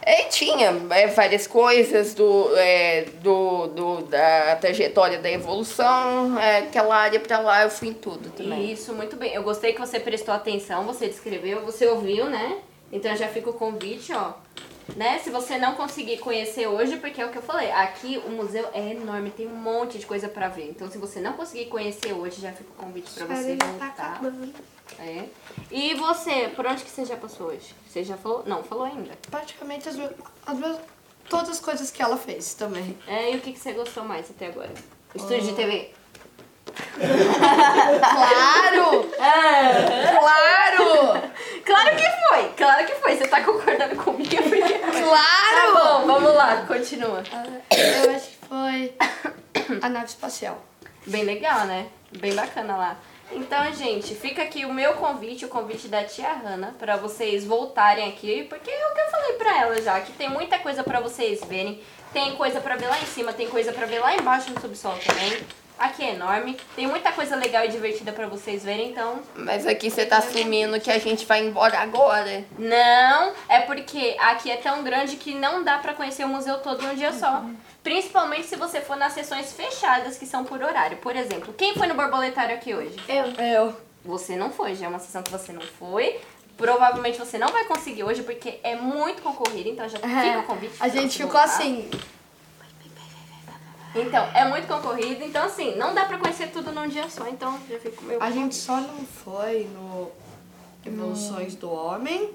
É, 0.07 0.25
tinha 0.25 0.69
é, 0.91 1.07
várias 1.07 1.47
coisas 1.47 2.13
do, 2.13 2.55
é, 2.57 3.07
do, 3.23 3.69
do, 3.69 4.03
da 4.03 4.55
trajetória 4.57 5.19
da 5.19 5.31
evolução. 5.31 6.39
É, 6.39 6.59
aquela 6.59 6.95
área 6.95 7.19
pra 7.19 7.39
lá 7.39 7.63
eu 7.63 7.71
fui 7.71 7.89
em 7.89 7.95
tudo 7.95 8.29
também. 8.31 8.71
Isso, 8.71 8.93
muito 8.93 9.17
bem. 9.17 9.33
Eu 9.33 9.43
gostei 9.43 9.73
que 9.73 9.81
você 9.81 9.99
prestou 9.99 10.35
atenção, 10.35 10.85
você 10.85 11.09
descreveu, 11.09 11.65
você 11.65 11.87
ouviu, 11.87 12.27
né? 12.27 12.59
Então 12.93 13.17
já 13.17 13.29
fica 13.29 13.49
o 13.49 13.55
convite, 13.55 14.13
ó. 14.13 14.35
Né? 14.97 15.19
Se 15.19 15.31
você 15.31 15.57
não 15.59 15.75
conseguir 15.75 16.19
conhecer 16.19 16.67
hoje, 16.67 16.97
porque 16.99 17.21
é 17.21 17.27
o 17.27 17.31
que 17.31 17.39
eu 17.39 17.43
falei, 17.43 17.71
aqui 17.73 18.23
o 18.27 18.31
museu 18.31 18.69
é 18.73 18.91
enorme, 18.93 19.31
tem 19.31 19.47
um 19.47 19.55
monte 19.57 19.99
de 19.99 20.07
coisa 20.07 20.29
pra 20.29 20.49
ver. 20.49 20.69
Então 20.71 20.91
se 20.91 20.99
você 20.99 21.21
não 21.21 21.33
conseguir 21.33 21.67
conhecer 21.67 22.13
hoje, 22.13 22.41
já 22.41 22.53
fica 22.53 22.71
o 22.71 22.75
convite 22.85 23.11
pra 23.13 23.27
você 23.27 23.57
tá 23.57 23.67
voltar. 23.67 24.21
É. 24.99 25.25
E 25.71 25.95
você, 25.95 26.51
por 26.55 26.67
onde 26.67 26.85
que 26.85 26.91
você 26.91 27.05
já 27.05 27.17
passou 27.17 27.47
hoje? 27.49 27.75
Você 27.89 28.05
já 28.05 28.17
falou? 28.17 28.43
Não, 28.47 28.63
falou 28.63 28.85
ainda. 28.85 29.13
Praticamente 29.31 29.89
as, 29.89 29.97
duas- 29.97 30.13
as 30.47 30.59
todas 31.29 31.49
as 31.49 31.61
coisas 31.61 31.91
que 31.91 32.03
ela 32.03 32.17
fez 32.19 32.55
também. 32.55 32.97
É, 33.07 33.33
e 33.33 33.37
o 33.37 33.41
que, 33.41 33.53
que 33.53 33.59
você 33.59 33.73
gostou 33.73 34.05
mais 34.05 34.31
até 34.31 34.47
agora? 34.49 34.73
O 35.15 35.17
estúdio 35.17 35.43
de 35.49 35.53
TV? 35.55 35.91
Claro! 38.01 39.09
Claro! 40.19 41.31
Claro 41.65 41.97
que 41.97 42.29
foi! 42.29 42.49
Claro 42.57 42.87
que 42.87 42.95
foi! 42.97 43.17
Você 43.17 43.27
tá 43.27 43.43
concordando 43.43 43.97
comigo? 43.97 44.31
Porque... 44.43 44.75
Tá 44.79 44.91
Claro! 44.91 45.75
bom, 45.75 46.07
vamos 46.07 46.35
lá, 46.35 46.65
continua. 46.67 47.23
Eu 47.71 48.15
acho 48.15 48.29
que 48.29 48.47
foi 48.49 48.95
a 49.83 49.89
nave 49.89 50.07
espacial. 50.07 50.63
Bem 51.07 51.25
legal, 51.25 51.67
né? 51.67 51.87
Bem 52.19 52.35
bacana 52.35 52.77
lá. 52.77 52.97
Então, 53.33 53.73
gente, 53.73 54.15
fica 54.15 54.43
aqui 54.43 54.65
o 54.65 54.73
meu 54.73 54.95
convite, 54.95 55.45
o 55.45 55.49
convite 55.49 55.89
da 55.89 56.05
tia 56.05 56.33
Hanna, 56.35 56.75
pra 56.79 56.97
vocês 56.97 57.45
voltarem 57.45 58.09
aqui, 58.09 58.45
porque 58.45 58.71
é 58.71 58.87
o 58.91 58.95
que 58.95 59.01
eu 59.01 59.11
falei 59.11 59.33
pra 59.33 59.61
ela 59.63 59.83
já, 59.83 60.01
que 60.01 60.13
tem 60.13 60.29
muita 60.29 60.59
coisa 60.59 60.85
pra 60.85 61.01
vocês 61.01 61.43
verem. 61.45 61.83
Tem 62.13 62.37
coisa 62.37 62.61
pra 62.61 62.77
ver 62.77 62.87
lá 62.87 62.99
em 63.01 63.07
cima, 63.07 63.33
tem 63.33 63.49
coisa 63.49 63.73
pra 63.73 63.87
ver 63.87 63.99
lá 63.99 64.15
embaixo 64.15 64.51
no 64.53 64.61
subsolo 64.61 64.99
também. 65.05 65.45
Aqui 65.79 66.05
é 66.05 66.15
enorme, 66.15 66.57
tem 66.77 66.87
muita 66.87 67.11
coisa 67.11 67.35
legal 67.35 67.65
e 67.65 67.69
divertida 67.69 68.13
pra 68.13 68.29
vocês 68.29 68.63
verem, 68.63 68.91
então 68.91 69.21
Mas 69.35 69.67
aqui 69.67 69.91
você 69.91 70.07
tá 70.07 70.19
assumindo 70.19 70.81
que 70.81 70.91
a 70.91 70.99
gente 70.99 71.27
vai 71.27 71.45
embora 71.45 71.79
agora. 71.81 72.45
Não, 72.57 73.33
é 73.49 73.61
porque 73.61 74.17
aqui 74.21 74.51
é 74.51 74.57
tão 74.57 74.85
grande 74.85 75.17
que 75.17 75.35
não 75.35 75.65
dá 75.65 75.79
pra 75.79 75.93
conhecer 75.93 76.25
o 76.25 76.29
museu 76.29 76.59
todo 76.59 76.83
num 76.83 76.95
dia 76.95 77.13
só. 77.13 77.45
Principalmente 77.83 78.47
se 78.47 78.57
você 78.57 78.81
for 78.81 78.97
nas 78.97 79.13
sessões 79.13 79.53
fechadas 79.53 80.17
que 80.17 80.27
são 80.27 80.45
por 80.45 80.63
horário. 80.63 80.97
Por 80.99 81.17
exemplo, 81.17 81.53
quem 81.53 81.75
foi 81.75 81.87
no 81.87 81.95
borboletário 81.95 82.55
aqui 82.55 82.73
hoje? 82.73 82.97
Eu. 83.09 83.25
Eu. 83.45 83.77
Você 84.05 84.37
não 84.37 84.51
foi, 84.51 84.75
já 84.75 84.87
é 84.87 84.89
uma 84.89 84.99
sessão 84.99 85.23
que 85.23 85.31
você 85.31 85.53
não 85.53 85.63
foi. 85.63 86.21
Provavelmente 86.57 87.19
você 87.19 87.37
não 87.37 87.49
vai 87.49 87.65
conseguir 87.65 88.05
hoje 88.05 88.23
porque 88.23 88.61
é 88.63 88.77
muito 88.77 89.23
concorrido, 89.23 89.69
então 89.69 89.89
já 89.89 89.99
fica 89.99 90.39
o 90.39 90.43
convite. 90.45 90.75
A 90.79 90.89
gente 90.89 91.17
ficou 91.17 91.33
voltar. 91.33 91.45
assim. 91.47 91.91
Então, 93.95 94.29
é 94.35 94.45
muito 94.49 94.67
concorrido, 94.67 95.23
então 95.25 95.45
assim, 95.45 95.77
não 95.77 95.95
dá 95.95 96.05
pra 96.05 96.19
conhecer 96.19 96.49
tudo 96.49 96.73
num 96.73 96.89
dia 96.89 97.09
só, 97.09 97.29
então 97.29 97.59
já 97.69 97.79
fica 97.79 98.01
o 98.01 98.05
meu 98.05 98.23
A 98.23 98.31
gente 98.31 98.55
só 98.57 98.81
não 98.81 99.05
foi 99.07 99.69
no 99.73 100.11
Evoluções 100.85 101.55
do 101.55 101.71
Homem, 101.73 102.31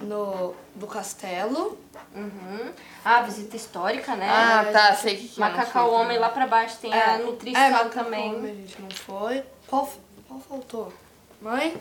no 0.00 0.54
do 0.74 0.86
Castelo. 0.86 1.78
Uhum. 2.14 2.72
Ah, 3.04 3.22
visita 3.22 3.56
histórica, 3.56 4.16
né? 4.16 4.28
Ah, 4.28 4.68
tá, 4.72 4.94
sei 4.94 5.16
que 5.16 5.28
que 5.28 5.40
Macacau. 5.40 5.92
Homem 5.92 6.18
lá 6.18 6.28
pra 6.30 6.46
baixo 6.46 6.78
tem 6.80 6.92
a 6.92 7.18
nutrição 7.18 7.60
é, 7.62 7.84
também. 7.88 8.34
A 8.34 8.46
gente 8.46 8.82
não 8.82 8.90
foi. 8.90 9.42
Qual, 9.66 9.88
qual 10.26 10.40
faltou? 10.40 10.92
Mãe? 11.40 11.80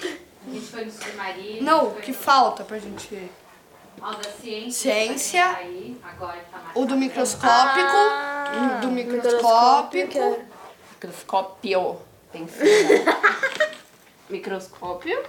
A 0.00 0.50
gente 0.50 0.66
foi 0.66 0.84
no 0.84 0.90
submarino. 0.90 1.62
Não, 1.62 1.94
que 1.94 2.12
no- 2.12 2.16
falta 2.18 2.64
pra 2.64 2.78
gente 2.78 3.14
ir? 3.14 3.30
Ó, 4.00 4.12
da 4.12 4.30
ciência. 4.30 4.92
Ciência. 4.92 5.44
Aí, 5.56 5.96
agora 6.02 6.38
tá 6.50 6.58
mais 6.58 6.76
O 6.76 6.84
do 6.84 6.96
microscópico. 6.96 7.96
Ah, 7.96 8.78
do 8.80 8.90
microscópico. 8.90 10.38
Microscópio. 10.92 12.00
Tem 12.32 12.46
que 12.46 12.52
ser. 12.52 13.04
Microscópio. 14.28 15.22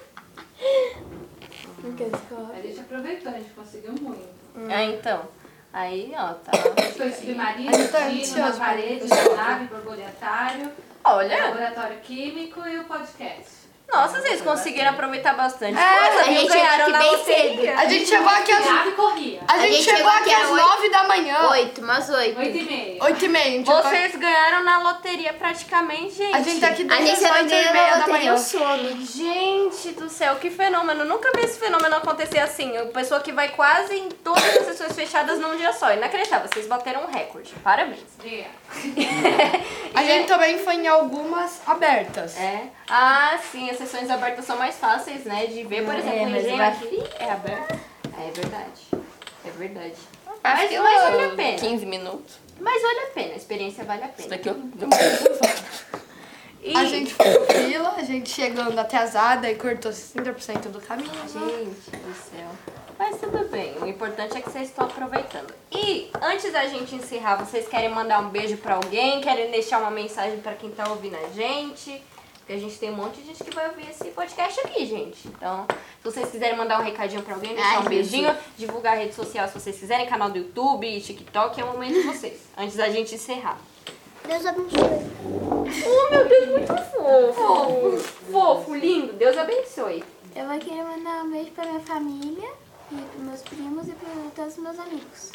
A 2.53 2.61
gente 2.61 2.79
aproveitou, 2.79 3.31
a 3.31 3.35
gente 3.35 3.49
conseguiu 3.51 3.93
muito. 3.93 4.27
É, 4.69 4.85
então. 4.85 5.23
Aí, 5.71 6.11
ó, 6.15 6.33
tá. 6.33 6.51
A 6.51 8.09
gente 8.09 8.33
tá 8.33 8.49
na 8.49 8.51
parede, 8.53 9.07
nave, 9.07 9.65
borboletário, 9.65 10.71
Olha, 11.03 11.45
laboratório 11.45 11.99
químico 11.99 12.67
e 12.67 12.79
o 12.79 12.83
podcast. 12.85 13.58
Nossa, 13.91 14.21
vocês 14.21 14.41
conseguiram 14.41 14.89
apaproveitar 14.89 15.33
bastante 15.33 15.77
É, 15.77 15.99
coisa, 15.99 16.19
a 16.19 16.23
viu? 16.23 16.33
gente 16.41 16.47
Ganharam 16.53 16.85
chegou 16.85 16.91
na 16.91 16.99
aqui 16.99 17.07
bem 17.07 17.11
loteria. 17.17 17.77
A 17.77 17.85
gente 17.85 18.05
chegou 18.07 18.29
aqui 18.29 18.51
às. 18.51 18.67
A 19.47 19.57
gente, 19.59 19.83
chegou 19.83 20.11
aqui 20.11 20.33
às 20.33 20.43
às 20.43 20.49
nove 20.55 20.89
da 20.89 21.03
manhã. 21.05 21.49
Oito, 21.49 21.81
umas 21.81 22.09
oito. 22.09 22.39
Oito 22.39 22.57
e 22.57 22.63
meia. 22.63 23.03
Oito 23.03 23.25
e 23.25 23.27
meia. 23.27 23.63
Vocês 23.63 24.15
ganharam 24.15 24.63
na 24.63 24.79
loteria 24.83 25.33
praticamente, 25.33 26.15
gente. 26.15 26.35
a 26.35 26.41
gente 26.41 26.59
tá 26.61 26.67
aqui 26.67 26.83
A 26.83 26.85
desde 26.85 27.05
gente 27.07 27.23
as 27.25 27.29
não 27.31 27.37
oito 27.37 27.45
e 27.47 27.49
ganhou 27.49 27.73
meia 27.73 27.95
da 27.97 28.07
manhã. 28.07 28.33
o 28.33 28.37
sono. 28.37 29.05
Gente 29.05 29.91
do 29.93 30.09
céu, 30.09 30.35
que 30.35 30.49
fenômeno. 30.49 31.05
Nunca 31.05 31.31
vi 31.35 31.43
esse 31.45 31.59
fenômeno 31.59 31.95
acontecer 31.95 32.39
assim. 32.39 32.77
A 32.77 32.85
pessoa 32.85 33.19
que 33.21 33.31
vai 33.31 33.49
quase 33.49 33.95
em 33.95 34.09
todas 34.09 34.43
as 34.43 34.65
sessões 34.67 34.93
fechadas 34.93 35.39
num 35.39 35.55
dia 35.57 35.73
só. 35.73 35.91
Inacreditável. 35.91 36.47
Vocês 36.51 36.67
bateram 36.67 37.03
um 37.05 37.11
recorde. 37.11 37.53
Parabéns. 37.63 38.01
Obrigada. 38.19 38.49
A 39.93 40.03
gente 40.03 40.27
também 40.27 40.57
foi 40.59 40.75
em 40.75 40.87
algumas 40.87 41.61
abertas. 41.67 42.37
É. 42.37 42.67
Ah, 42.87 43.37
sim, 43.51 43.69
as 43.69 43.77
sessões 43.77 44.09
abertas 44.09 44.45
são 44.45 44.57
mais 44.57 44.75
fáceis, 44.75 45.23
né? 45.25 45.45
De 45.47 45.63
ver, 45.63 45.85
por 45.85 45.95
exemplo, 45.95 46.23
o 46.25 46.29
mas 46.29 46.43
engenho 46.43 46.57
vai- 46.57 46.67
aqui 46.69 47.03
é 47.19 47.31
aberto. 47.31 47.79
É 48.17 48.31
verdade. 48.31 48.81
É 49.45 49.49
verdade. 49.57 49.93
Acho 50.43 50.61
Mas, 50.61 50.69
que 50.69 50.79
mas 50.79 51.01
vale 51.03 51.23
a 51.23 51.29
pena. 51.35 51.57
15 51.57 51.85
minutos. 51.85 52.35
Mas 52.59 52.81
vale 52.81 52.99
a 52.99 53.05
pena, 53.07 53.33
a 53.33 53.37
experiência 53.37 53.83
vale 53.83 54.03
a 54.03 54.07
Isso 54.07 54.15
pena. 54.17 54.29
daqui 54.29 54.49
eu. 54.49 54.55
E, 56.61 56.75
A 56.75 56.83
gente 56.83 57.13
foi 57.13 57.25
em 57.27 57.45
fila, 57.71 57.93
a 57.97 58.03
gente 58.03 58.29
chegando 58.29 58.77
atrasada 58.77 59.49
e 59.49 59.55
cortou 59.55 59.93
60% 59.93 60.63
do 60.67 60.81
caminho. 60.81 61.09
Gente 61.25 61.89
do 61.95 62.13
céu. 62.13 62.49
Mas 62.99 63.17
tudo 63.17 63.47
bem, 63.47 63.77
o 63.81 63.87
importante 63.87 64.37
é 64.37 64.41
que 64.41 64.51
vocês 64.51 64.67
estão 64.67 64.85
aproveitando. 64.85 65.53
E 65.71 66.11
antes 66.21 66.51
da 66.51 66.67
gente 66.67 66.93
encerrar, 66.95 67.37
vocês 67.37 67.65
querem 67.65 67.87
mandar 67.89 68.19
um 68.19 68.27
beijo 68.27 68.57
pra 68.57 68.75
alguém? 68.75 69.21
Querem 69.21 69.49
deixar 69.49 69.79
uma 69.79 69.89
mensagem 69.89 70.37
pra 70.41 70.53
quem 70.53 70.69
tá 70.69 70.89
ouvindo 70.89 71.15
a 71.15 71.29
gente? 71.29 72.03
Porque 72.39 72.51
a 72.51 72.57
gente 72.57 72.77
tem 72.77 72.89
um 72.89 72.97
monte 72.97 73.21
de 73.21 73.27
gente 73.27 73.41
que 73.41 73.55
vai 73.55 73.69
ouvir 73.69 73.89
esse 73.89 74.03
podcast 74.09 74.59
aqui, 74.59 74.85
gente. 74.85 75.29
Então, 75.29 75.65
se 75.69 76.11
vocês 76.11 76.29
quiserem 76.29 76.57
mandar 76.57 76.81
um 76.81 76.83
recadinho 76.83 77.23
pra 77.23 77.35
alguém, 77.35 77.55
deixar 77.55 77.77
Ai, 77.77 77.79
um 77.79 77.85
beijinho, 77.85 78.35
divulgar 78.57 78.93
a 78.93 78.97
rede 78.97 79.15
social 79.15 79.47
se 79.47 79.53
vocês 79.53 79.79
quiserem, 79.79 80.05
canal 80.05 80.29
do 80.29 80.37
YouTube, 80.37 80.99
TikTok, 80.99 81.61
é 81.61 81.63
o 81.63 81.67
momento 81.67 81.93
de 81.93 82.01
vocês. 82.01 82.41
Antes 82.57 82.75
da 82.75 82.89
gente 82.89 83.15
encerrar. 83.15 83.57
Deus 84.27 84.45
abençoe. 84.45 84.77
Oh, 85.87 86.11
meu 86.11 86.27
Deus, 86.27 86.47
muito 86.49 86.75
fofo. 86.75 87.97
Fofo, 88.29 88.75
lindo. 88.75 89.13
Deus 89.13 89.37
abençoe. 89.37 90.03
Eu 90.35 90.47
vou 90.47 90.59
querer 90.59 90.83
mandar 90.83 91.23
um 91.23 91.31
beijo 91.31 91.51
pra 91.51 91.65
minha 91.65 91.79
família, 91.79 92.49
e 92.91 93.21
meus 93.21 93.41
primos 93.41 93.87
e 93.87 93.91
pra 93.91 94.09
todos 94.35 94.57
os 94.57 94.63
meus 94.63 94.79
amigos. 94.79 95.31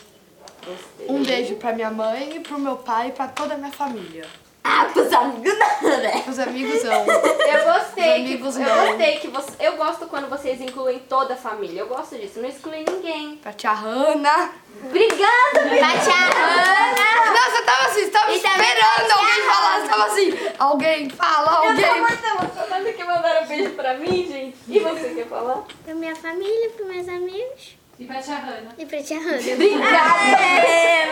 Um 1.08 1.22
beijo 1.22 1.56
pra 1.56 1.72
minha 1.72 1.90
mãe, 1.90 2.42
pro 2.42 2.58
meu 2.58 2.76
pai 2.76 3.08
e 3.08 3.12
pra 3.12 3.28
toda 3.28 3.54
a 3.54 3.56
minha 3.56 3.72
família. 3.72 4.26
Ah, 4.66 4.86
pros 4.92 5.12
amigos 5.12 5.58
não, 5.58 5.90
né? 5.98 6.24
Os 6.26 6.38
amigos 6.38 6.82
não. 6.84 7.04
Eu 7.04 7.64
gostei 7.72 8.34
Os 8.40 8.56
que, 8.56 8.62
eu 8.62 8.66
não. 8.66 8.86
gostei 8.86 9.16
que 9.18 9.28
você, 9.28 9.50
eu 9.60 9.76
gosto 9.76 10.06
quando 10.06 10.28
vocês 10.30 10.58
incluem 10.60 11.00
toda 11.00 11.34
a 11.34 11.36
família. 11.36 11.80
Eu 11.80 11.86
gosto 11.86 12.16
disso, 12.16 12.40
não 12.40 12.48
exclui 12.48 12.82
ninguém. 12.88 13.36
Pra 13.36 13.52
tia 13.52 13.72
Hanna. 13.72 14.50
Obrigada, 14.84 15.52
Pra 15.52 15.98
tia 16.00 16.14
Ana. 16.14 17.34
Não, 17.34 17.50
você 17.50 17.62
tava 17.62 17.84
assim, 17.88 18.04
você 18.04 18.10
tava 18.10 18.32
E 18.32 18.36
esperando 18.36 19.12
alguém 19.12 19.42
falar. 19.44 19.80
Você 19.80 19.88
tava 19.88 20.04
assim, 20.06 20.38
alguém 20.58 21.10
fala, 21.10 21.50
Eu 21.50 21.56
tô 21.60 21.66
alguém. 21.68 22.00
muito 22.00 22.24
emocionada 22.24 22.92
que 22.92 23.04
mandaram 23.04 23.42
um 23.44 23.46
beijo 23.46 23.70
pra 23.70 23.94
mim, 23.94 24.26
gente. 24.26 24.56
E 24.66 24.78
você 24.80 25.14
quer 25.14 25.26
falar? 25.26 25.62
Pra 25.84 25.94
minha 25.94 26.16
família, 26.16 26.70
pros 26.70 26.88
meus 26.88 27.08
amigos. 27.08 27.76
E 27.98 28.04
pra 28.06 28.20
tia 28.20 28.34
Hanna. 28.36 28.74
E 28.78 28.86
pra 28.86 29.02
tia 29.02 29.18
Ana. 29.18 29.36
Obrigada! 29.36 30.42
É. 30.42 31.04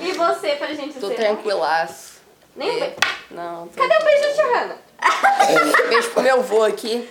E 0.00 0.12
você, 0.12 0.48
pra 0.56 0.68
gente 0.74 0.98
Tô 0.98 1.10
tranquilaço. 1.10 2.09
Nem 2.60 2.72
um 2.72 2.78
beijo. 2.78 2.96
Não, 3.30 3.68
tô... 3.68 3.80
Cadê 3.80 3.96
o 3.96 4.04
beijo 4.04 4.22
da 4.22 4.34
Tia 4.34 4.44
Hanna? 4.44 4.78
Beijo 5.88 6.10
pro 6.10 6.22
meu 6.22 6.40
avô 6.40 6.62
aqui. 6.62 7.08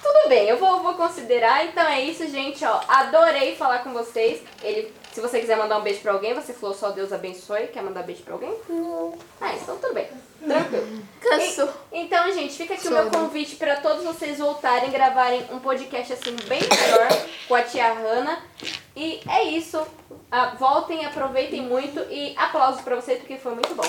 Tudo 0.00 0.28
bem, 0.28 0.48
eu 0.48 0.56
vou, 0.56 0.84
vou 0.84 0.94
considerar. 0.94 1.64
Então 1.64 1.82
é 1.82 2.02
isso, 2.02 2.24
gente, 2.28 2.64
ó. 2.64 2.80
Adorei 2.86 3.56
falar 3.56 3.80
com 3.80 3.92
vocês. 3.92 4.40
Ele, 4.62 4.94
se 5.18 5.22
você 5.22 5.40
quiser 5.40 5.56
mandar 5.56 5.78
um 5.78 5.82
beijo 5.82 5.98
pra 5.98 6.12
alguém, 6.12 6.32
você 6.32 6.52
falou 6.52 6.76
só 6.76 6.90
Deus 6.90 7.12
abençoe. 7.12 7.66
Quer 7.66 7.82
mandar 7.82 8.04
beijo 8.04 8.22
pra 8.22 8.34
alguém? 8.34 8.54
Não. 8.68 9.18
Ah, 9.40 9.52
então 9.52 9.76
tudo 9.76 9.92
bem. 9.92 10.06
Tranquilo. 10.38 11.02
Cansou. 11.20 11.68
Então, 11.90 12.32
gente, 12.32 12.54
fica 12.56 12.74
aqui 12.74 12.86
o 12.86 12.92
meu 12.92 13.10
convite 13.10 13.56
pra 13.56 13.80
todos 13.80 14.04
vocês 14.04 14.38
voltarem, 14.38 14.92
gravarem 14.92 15.44
um 15.50 15.58
podcast 15.58 16.12
assim 16.12 16.36
bem 16.46 16.60
melhor 16.60 17.08
com 17.48 17.54
a 17.56 17.62
tia 17.62 17.92
Hanna. 17.94 18.38
E 18.94 19.20
é 19.28 19.42
isso. 19.42 19.84
Ah, 20.30 20.54
voltem, 20.56 21.04
aproveitem 21.04 21.62
muito 21.62 21.98
e 22.08 22.32
aplausos 22.36 22.82
pra 22.82 22.94
vocês 22.94 23.18
porque 23.18 23.38
foi 23.38 23.54
muito 23.54 23.74
bom. 23.74 23.88